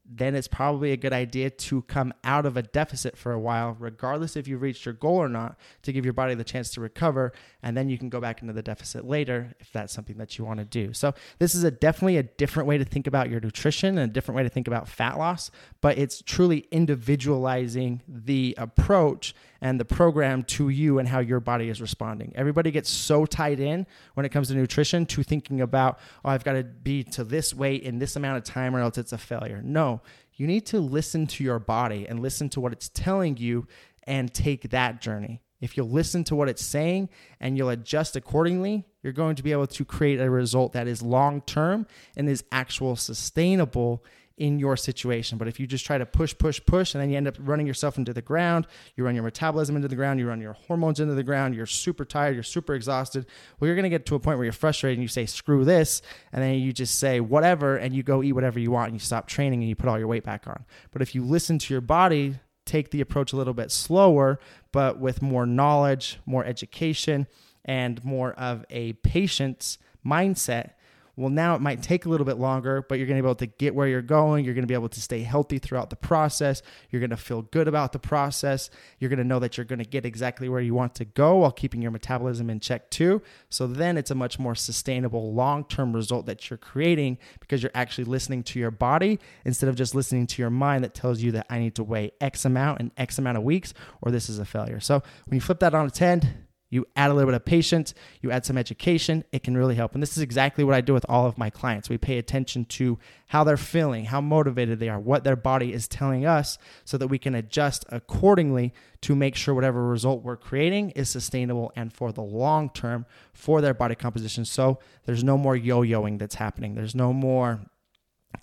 then 0.08 0.34
it's 0.34 0.48
probably 0.48 0.92
a 0.92 0.96
good 0.96 1.12
idea 1.12 1.50
to 1.50 1.82
come 1.82 2.14
out 2.22 2.46
of 2.46 2.56
a 2.56 2.62
deficit 2.62 3.16
for 3.16 3.32
a 3.32 3.38
while, 3.38 3.76
regardless 3.78 4.36
if 4.36 4.46
you've 4.46 4.62
reached 4.62 4.84
your 4.84 4.94
goal 4.94 5.16
or 5.16 5.28
not, 5.28 5.56
to 5.82 5.92
give 5.92 6.04
your 6.04 6.14
body 6.14 6.34
the 6.34 6.44
chance 6.44 6.70
to 6.70 6.80
recover. 6.80 7.32
And 7.62 7.76
then 7.76 7.88
you 7.88 7.98
can 7.98 8.08
go 8.08 8.20
back 8.20 8.40
into 8.40 8.52
the 8.52 8.62
deficit 8.62 9.04
later 9.04 9.54
if 9.58 9.72
that's 9.72 9.92
something 9.92 10.16
that 10.18 10.38
you 10.38 10.44
want 10.44 10.60
to 10.60 10.64
do. 10.64 10.92
So, 10.92 11.14
this 11.38 11.54
is 11.54 11.64
a 11.64 11.70
definitely 11.70 12.18
a 12.18 12.22
different 12.22 12.68
way 12.68 12.78
to 12.78 12.84
think 12.84 13.06
about 13.06 13.30
your 13.30 13.40
nutrition 13.40 13.98
and 13.98 14.10
a 14.10 14.12
different 14.12 14.36
way 14.36 14.42
to 14.44 14.48
think 14.48 14.68
about 14.68 14.88
fat 14.88 15.18
loss, 15.18 15.50
but 15.80 15.98
it's 15.98 16.22
truly 16.22 16.66
individualizing 16.70 18.02
the 18.06 18.54
approach 18.58 19.34
and 19.60 19.80
the 19.80 19.84
program 19.84 20.42
to 20.44 20.68
you 20.68 20.98
and 20.98 21.08
how 21.08 21.18
your 21.18 21.40
body 21.40 21.68
is 21.68 21.80
responding. 21.80 22.32
Everybody 22.36 22.70
gets 22.70 22.90
so 22.90 23.26
tied 23.26 23.60
in 23.60 23.86
when 24.14 24.26
it 24.26 24.30
comes 24.30 24.48
to 24.48 24.54
nutrition 24.54 25.06
to 25.06 25.22
thinking 25.22 25.60
about, 25.60 25.98
oh, 26.24 26.30
I've 26.30 26.44
got 26.44 26.52
to 26.52 26.64
be 26.64 27.02
to 27.04 27.24
this 27.24 27.54
weight 27.54 27.82
in 27.82 27.98
this 27.98 28.16
amount 28.16 28.38
of 28.38 28.44
time 28.44 28.76
or 28.76 28.80
else 28.80 28.98
it's 28.98 29.12
a 29.12 29.18
failure. 29.18 29.60
No, 29.64 29.95
you 30.36 30.46
need 30.46 30.66
to 30.66 30.80
listen 30.80 31.26
to 31.26 31.44
your 31.44 31.58
body 31.58 32.06
and 32.08 32.20
listen 32.20 32.48
to 32.50 32.60
what 32.60 32.72
it's 32.72 32.88
telling 32.88 33.36
you 33.36 33.66
and 34.04 34.32
take 34.32 34.70
that 34.70 35.00
journey. 35.00 35.40
If 35.60 35.76
you'll 35.76 35.88
listen 35.88 36.22
to 36.24 36.36
what 36.36 36.48
it's 36.48 36.64
saying 36.64 37.08
and 37.40 37.56
you'll 37.56 37.70
adjust 37.70 38.14
accordingly, 38.14 38.84
you're 39.02 39.14
going 39.14 39.36
to 39.36 39.42
be 39.42 39.52
able 39.52 39.66
to 39.68 39.84
create 39.84 40.20
a 40.20 40.30
result 40.30 40.74
that 40.74 40.86
is 40.86 41.02
long 41.02 41.40
term 41.40 41.86
and 42.16 42.28
is 42.28 42.44
actual 42.52 42.96
sustainable 42.96 44.04
in 44.36 44.58
your 44.58 44.76
situation. 44.76 45.38
But 45.38 45.48
if 45.48 45.58
you 45.58 45.66
just 45.66 45.86
try 45.86 45.96
to 45.96 46.04
push, 46.04 46.36
push, 46.36 46.60
push, 46.64 46.94
and 46.94 47.02
then 47.02 47.10
you 47.10 47.16
end 47.16 47.26
up 47.26 47.36
running 47.38 47.66
yourself 47.66 47.96
into 47.96 48.12
the 48.12 48.22
ground, 48.22 48.66
you 48.94 49.04
run 49.04 49.14
your 49.14 49.24
metabolism 49.24 49.76
into 49.76 49.88
the 49.88 49.96
ground, 49.96 50.20
you 50.20 50.28
run 50.28 50.40
your 50.40 50.52
hormones 50.52 51.00
into 51.00 51.14
the 51.14 51.22
ground, 51.22 51.54
you're 51.54 51.66
super 51.66 52.04
tired, 52.04 52.34
you're 52.34 52.42
super 52.42 52.74
exhausted. 52.74 53.26
Well, 53.58 53.66
you're 53.66 53.76
going 53.76 53.84
to 53.84 53.90
get 53.90 54.04
to 54.06 54.14
a 54.14 54.20
point 54.20 54.38
where 54.38 54.44
you're 54.44 54.52
frustrated 54.52 54.98
and 54.98 55.02
you 55.02 55.08
say, 55.08 55.26
screw 55.26 55.64
this. 55.64 56.02
And 56.32 56.42
then 56.42 56.54
you 56.54 56.72
just 56.72 56.98
say, 56.98 57.20
whatever, 57.20 57.76
and 57.76 57.94
you 57.94 58.02
go 58.02 58.22
eat 58.22 58.32
whatever 58.32 58.58
you 58.58 58.70
want 58.70 58.88
and 58.88 58.94
you 58.94 59.04
stop 59.04 59.26
training 59.26 59.60
and 59.60 59.68
you 59.68 59.76
put 59.76 59.88
all 59.88 59.98
your 59.98 60.08
weight 60.08 60.24
back 60.24 60.46
on. 60.46 60.64
But 60.90 61.02
if 61.02 61.14
you 61.14 61.24
listen 61.24 61.58
to 61.58 61.72
your 61.72 61.80
body, 61.80 62.38
take 62.66 62.90
the 62.90 63.00
approach 63.00 63.32
a 63.32 63.36
little 63.36 63.54
bit 63.54 63.70
slower, 63.70 64.38
but 64.72 64.98
with 64.98 65.22
more 65.22 65.46
knowledge, 65.46 66.18
more 66.26 66.44
education, 66.44 67.26
and 67.64 68.04
more 68.04 68.32
of 68.34 68.64
a 68.70 68.92
patience 68.94 69.78
mindset, 70.04 70.72
Well, 71.18 71.30
now 71.30 71.54
it 71.54 71.62
might 71.62 71.82
take 71.82 72.04
a 72.04 72.10
little 72.10 72.26
bit 72.26 72.36
longer, 72.36 72.84
but 72.86 72.98
you're 72.98 73.06
going 73.06 73.16
to 73.16 73.22
be 73.22 73.26
able 73.26 73.36
to 73.36 73.46
get 73.46 73.74
where 73.74 73.88
you're 73.88 74.02
going. 74.02 74.44
You're 74.44 74.52
going 74.52 74.64
to 74.64 74.68
be 74.68 74.74
able 74.74 74.90
to 74.90 75.00
stay 75.00 75.22
healthy 75.22 75.58
throughout 75.58 75.88
the 75.88 75.96
process. 75.96 76.60
You're 76.90 77.00
going 77.00 77.10
to 77.10 77.16
feel 77.16 77.40
good 77.40 77.68
about 77.68 77.92
the 77.92 77.98
process. 77.98 78.68
You're 78.98 79.08
going 79.08 79.18
to 79.18 79.24
know 79.24 79.38
that 79.38 79.56
you're 79.56 79.64
going 79.64 79.78
to 79.78 79.86
get 79.86 80.04
exactly 80.04 80.50
where 80.50 80.60
you 80.60 80.74
want 80.74 80.94
to 80.96 81.06
go 81.06 81.36
while 81.36 81.52
keeping 81.52 81.80
your 81.80 81.90
metabolism 81.90 82.50
in 82.50 82.60
check 82.60 82.90
too. 82.90 83.22
So 83.48 83.66
then 83.66 83.96
it's 83.96 84.10
a 84.10 84.14
much 84.14 84.38
more 84.38 84.54
sustainable 84.54 85.32
long 85.32 85.64
term 85.64 85.94
result 85.94 86.26
that 86.26 86.50
you're 86.50 86.58
creating 86.58 87.16
because 87.40 87.62
you're 87.62 87.72
actually 87.74 88.04
listening 88.04 88.42
to 88.44 88.58
your 88.58 88.70
body 88.70 89.18
instead 89.46 89.70
of 89.70 89.76
just 89.76 89.94
listening 89.94 90.26
to 90.26 90.42
your 90.42 90.50
mind 90.50 90.84
that 90.84 90.92
tells 90.92 91.22
you 91.22 91.32
that 91.32 91.46
I 91.48 91.58
need 91.58 91.76
to 91.76 91.84
weigh 91.84 92.12
X 92.20 92.44
amount 92.44 92.80
in 92.80 92.92
X 92.98 93.18
amount 93.18 93.38
of 93.38 93.42
weeks 93.42 93.72
or 94.02 94.10
this 94.10 94.28
is 94.28 94.38
a 94.38 94.44
failure. 94.44 94.80
So 94.80 95.02
when 95.24 95.36
you 95.36 95.40
flip 95.40 95.60
that 95.60 95.74
on 95.74 95.86
its 95.86 95.98
head, 95.98 96.45
you 96.76 96.86
add 96.94 97.10
a 97.10 97.14
little 97.14 97.28
bit 97.28 97.34
of 97.34 97.44
patience, 97.44 97.94
you 98.20 98.30
add 98.30 98.46
some 98.46 98.56
education, 98.56 99.24
it 99.32 99.42
can 99.42 99.56
really 99.56 99.74
help. 99.74 99.94
And 99.94 100.02
this 100.02 100.16
is 100.16 100.22
exactly 100.22 100.62
what 100.62 100.74
I 100.74 100.80
do 100.80 100.94
with 100.94 101.04
all 101.08 101.26
of 101.26 101.36
my 101.36 101.50
clients. 101.50 101.88
We 101.88 101.98
pay 101.98 102.18
attention 102.18 102.66
to 102.66 102.98
how 103.28 103.42
they're 103.42 103.56
feeling, 103.56 104.04
how 104.04 104.20
motivated 104.20 104.78
they 104.78 104.88
are, 104.88 105.00
what 105.00 105.24
their 105.24 105.34
body 105.34 105.72
is 105.72 105.88
telling 105.88 106.24
us, 106.24 106.58
so 106.84 106.96
that 106.98 107.08
we 107.08 107.18
can 107.18 107.34
adjust 107.34 107.84
accordingly 107.88 108.72
to 109.00 109.16
make 109.16 109.34
sure 109.34 109.54
whatever 109.54 109.88
result 109.88 110.22
we're 110.22 110.36
creating 110.36 110.90
is 110.90 111.08
sustainable 111.08 111.72
and 111.74 111.92
for 111.92 112.12
the 112.12 112.22
long 112.22 112.70
term 112.70 113.06
for 113.32 113.60
their 113.60 113.74
body 113.74 113.94
composition. 113.94 114.44
So 114.44 114.78
there's 115.06 115.24
no 115.24 115.36
more 115.36 115.56
yo 115.56 115.82
yoing 115.82 116.18
that's 116.18 116.36
happening, 116.36 116.74
there's 116.74 116.94
no 116.94 117.12
more 117.12 117.60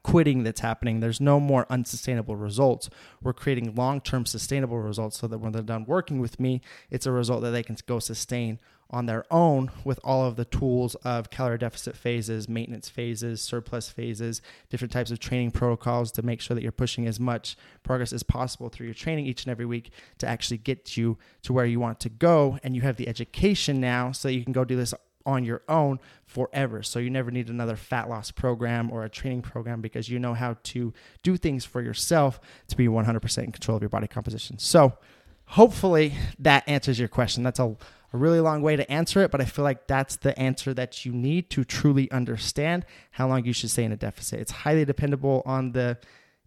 quitting 0.04 0.44
that's 0.44 0.62
happening. 0.62 1.00
There's 1.00 1.22
no 1.22 1.40
more 1.40 1.66
unsustainable 1.70 2.36
results. 2.36 2.90
We're 3.22 3.34
creating 3.34 3.76
long 3.76 4.02
term 4.02 4.26
sustainable 4.26 4.80
results 4.80 5.20
so 5.20 5.28
that 5.28 5.40
when 5.40 5.52
they're 5.52 5.62
done 5.62 5.86
working 5.86 6.20
with 6.20 6.40
me, 6.40 6.62
it's 6.90 7.06
a 7.06 7.12
result 7.12 7.42
that 7.44 7.52
they 7.52 7.64
can 7.64 7.78
go 7.86 8.00
sustain 8.00 8.60
on 8.94 9.08
their 9.08 9.26
own 9.32 9.72
with 9.84 10.00
all 10.04 10.26
of 10.26 10.36
the 10.36 10.46
tools 10.46 10.94
of 11.04 11.32
calorie 11.32 11.58
deficit 11.58 11.98
phases, 11.98 12.48
maintenance 12.48 12.88
phases, 12.88 13.42
surplus 13.42 13.90
phases, 13.90 14.40
different 14.70 14.92
types 14.92 15.10
of 15.10 15.20
training 15.20 15.50
protocols 15.50 16.12
to 16.12 16.22
make 16.22 16.40
sure 16.40 16.54
that 16.54 16.62
you're 16.62 16.72
pushing 16.72 17.08
as 17.08 17.20
much 17.20 17.58
progress 17.82 18.14
as 18.14 18.22
possible 18.22 18.70
through 18.70 18.86
your 18.86 18.94
training 18.94 19.26
each 19.26 19.46
and 19.46 19.52
every 19.52 19.66
week 19.66 19.92
to 20.20 20.28
actually 20.28 20.60
get 20.60 20.96
you 20.96 21.18
to 21.42 21.52
where 21.52 21.66
you 21.66 21.80
want 21.80 22.00
to 22.00 22.10
go. 22.10 22.60
And 22.64 22.76
you 22.76 22.84
have 22.84 22.98
the 22.98 23.08
education 23.08 23.82
now 23.82 24.12
so 24.12 24.28
you 24.30 24.44
can 24.44 24.54
go 24.54 24.64
do 24.64 24.76
this 24.76 24.94
on 25.26 25.44
your 25.44 25.62
own 25.68 26.00
forever. 26.26 26.84
So 26.84 27.00
you 27.00 27.10
never 27.10 27.32
need 27.32 27.50
another 27.50 27.76
fat 27.76 28.10
loss 28.10 28.32
program 28.32 28.92
or 28.92 29.04
a 29.04 29.10
training 29.10 29.42
program 29.42 29.82
because 29.82 30.10
you 30.10 30.20
know 30.20 30.34
how 30.34 30.58
to 30.64 30.94
do 31.22 31.38
things 31.38 31.66
for 31.66 31.82
yourself 31.82 32.40
to 32.68 32.78
be 32.78 32.88
100% 32.88 33.44
in 33.44 33.52
control 33.52 33.78
of 33.78 33.84
your 33.84 33.90
body 33.90 34.08
composition. 34.08 34.58
So 34.60 34.98
hopefully 35.46 36.14
that 36.40 36.64
answers 36.68 37.00
your 37.00 37.08
question. 37.08 37.44
That's 37.44 37.60
a, 37.60 37.76
a 38.14 38.18
really 38.18 38.40
long 38.40 38.62
way 38.62 38.76
to 38.76 38.92
answer 38.92 39.22
it, 39.22 39.32
but 39.32 39.42
I 39.42 39.46
feel 39.46 39.64
like 39.64 39.88
that's 39.88 40.18
the 40.18 40.38
answer 40.40 40.74
that 40.74 41.06
you 41.06 41.12
need 41.12 41.50
to 41.52 41.64
truly 41.64 42.10
understand 42.12 42.86
how 43.12 43.28
long 43.28 43.46
you 43.46 43.54
should 43.54 43.72
stay 43.72 43.84
in 43.84 43.92
a 43.92 43.98
deficit. 43.98 44.40
It's 44.40 44.52
highly 44.52 44.86
dependable 44.86 45.42
on 45.46 45.72
the 45.72 45.98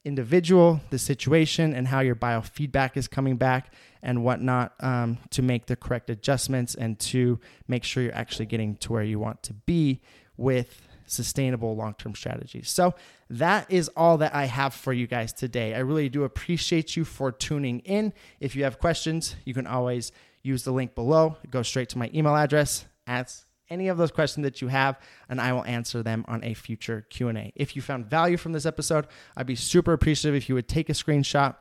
individual, 0.07 0.81
the 0.90 0.99
situation, 0.99 1.75
and 1.75 1.88
how 1.88 2.01
your 2.01 2.14
biofeedback 2.14 2.97
is 2.97 3.09
coming 3.09 3.37
back 3.37 3.73
and 4.03 4.23
whatnot 4.25 4.73
um, 4.81 5.19
to 5.31 5.42
make 5.42 5.66
the 5.66 5.75
correct 5.75 6.09
adjustments 6.09 6.77
and 6.77 6.99
to 7.01 7.40
make 7.66 7.83
sure 7.83 8.05
you're 8.05 8.14
actually 8.14 8.47
getting 8.47 8.77
to 8.77 8.92
where 8.92 9.03
you 9.03 9.19
want 9.19 9.42
to 9.42 9.53
be 9.53 10.01
with 10.37 10.87
sustainable 11.07 11.75
long 11.75 11.95
term 11.95 12.14
strategies. 12.14 12.71
So, 12.71 12.95
that 13.29 13.66
is 13.69 13.88
all 13.97 14.19
that 14.19 14.33
I 14.33 14.45
have 14.45 14.73
for 14.73 14.92
you 14.92 15.09
guys 15.09 15.33
today. 15.33 15.75
I 15.75 15.81
really 15.81 16.09
do 16.09 16.23
appreciate 16.23 16.97
you 16.97 17.05
for 17.05 17.33
tuning 17.33 17.81
in. 17.81 18.12
If 18.38 18.55
you 18.55 18.62
have 18.62 18.79
questions, 18.79 19.35
you 19.45 19.53
can 19.53 19.66
always 19.66 20.12
use 20.42 20.62
the 20.62 20.71
link 20.71 20.95
below, 20.95 21.37
go 21.51 21.62
straight 21.62 21.88
to 21.90 21.99
my 21.99 22.09
email 22.14 22.37
address, 22.37 22.85
ask 23.09 23.45
any 23.70 23.88
of 23.88 23.98
those 23.98 24.11
questions 24.11 24.44
that 24.44 24.61
you 24.61 24.68
have 24.68 24.98
and 25.29 25.40
I 25.40 25.52
will 25.52 25.64
answer 25.64 26.02
them 26.02 26.24
on 26.29 26.42
a 26.44 26.55
future 26.55 27.07
Q&A. 27.11 27.52
If 27.55 27.76
you 27.76 27.83
found 27.83 28.07
value 28.07 28.37
from 28.37 28.52
this 28.52 28.66
episode, 28.66 29.07
I'd 29.37 29.46
be 29.46 29.57
super 29.57 29.92
appreciative 29.92 30.35
if 30.35 30.48
you 30.48 30.55
would 30.55 30.68
take 30.68 30.88
a 30.88 30.92
screenshot 30.92 31.57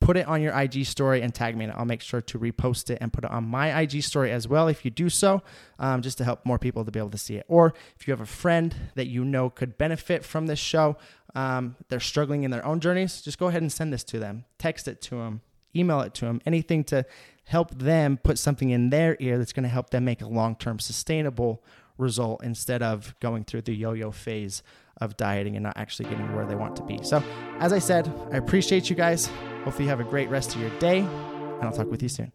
put 0.00 0.16
it 0.16 0.26
on 0.26 0.40
your 0.40 0.58
IG 0.58 0.86
story 0.86 1.20
and 1.22 1.34
tag 1.34 1.56
me 1.56 1.64
and. 1.64 1.74
I'll 1.74 1.84
make 1.84 2.00
sure 2.00 2.20
to 2.20 2.38
repost 2.38 2.90
it 2.90 2.98
and 3.00 3.12
put 3.12 3.24
it 3.24 3.30
on 3.30 3.44
my 3.44 3.80
IG 3.80 4.02
story 4.02 4.32
as 4.32 4.48
well 4.48 4.66
if 4.68 4.84
you 4.84 4.90
do 4.90 5.08
so, 5.08 5.42
um, 5.78 6.02
just 6.02 6.18
to 6.18 6.24
help 6.24 6.44
more 6.44 6.58
people 6.58 6.84
to 6.84 6.90
be 6.90 6.98
able 6.98 7.10
to 7.10 7.18
see 7.18 7.36
it. 7.36 7.44
Or 7.48 7.74
if 7.98 8.08
you 8.08 8.12
have 8.12 8.20
a 8.20 8.26
friend 8.26 8.74
that 8.94 9.06
you 9.06 9.24
know 9.24 9.50
could 9.50 9.78
benefit 9.78 10.24
from 10.24 10.46
this 10.46 10.58
show, 10.58 10.96
um, 11.34 11.76
they're 11.88 12.00
struggling 12.00 12.42
in 12.42 12.50
their 12.50 12.64
own 12.64 12.80
journeys, 12.80 13.22
just 13.22 13.38
go 13.38 13.48
ahead 13.48 13.62
and 13.62 13.70
send 13.72 13.92
this 13.92 14.02
to 14.04 14.18
them. 14.18 14.44
Text 14.58 14.88
it 14.88 15.00
to 15.02 15.16
them, 15.16 15.42
email 15.76 16.00
it 16.00 16.14
to 16.14 16.24
them, 16.24 16.40
anything 16.44 16.82
to 16.84 17.04
help 17.50 17.74
them 17.74 18.16
put 18.16 18.38
something 18.38 18.70
in 18.70 18.90
their 18.90 19.16
ear 19.18 19.36
that's 19.36 19.52
going 19.52 19.64
to 19.64 19.68
help 19.68 19.90
them 19.90 20.04
make 20.04 20.22
a 20.22 20.26
long 20.26 20.54
term 20.54 20.78
sustainable 20.78 21.64
result 21.98 22.44
instead 22.44 22.80
of 22.80 23.12
going 23.18 23.42
through 23.42 23.60
the 23.60 23.74
yo 23.74 23.92
yo 23.92 24.12
phase 24.12 24.62
of 25.00 25.16
dieting 25.16 25.56
and 25.56 25.64
not 25.64 25.76
actually 25.76 26.08
getting 26.08 26.32
where 26.32 26.46
they 26.46 26.54
want 26.54 26.76
to 26.76 26.84
be. 26.84 27.00
So, 27.02 27.20
as 27.58 27.72
I 27.72 27.80
said, 27.80 28.08
I 28.32 28.36
appreciate 28.36 28.88
you 28.88 28.94
guys. 28.94 29.28
Hopefully, 29.64 29.84
you 29.84 29.90
have 29.90 29.98
a 29.98 30.04
great 30.04 30.30
rest 30.30 30.54
of 30.54 30.60
your 30.60 30.70
day, 30.78 31.00
and 31.00 31.64
I'll 31.64 31.72
talk 31.72 31.90
with 31.90 32.04
you 32.04 32.08
soon. 32.08 32.30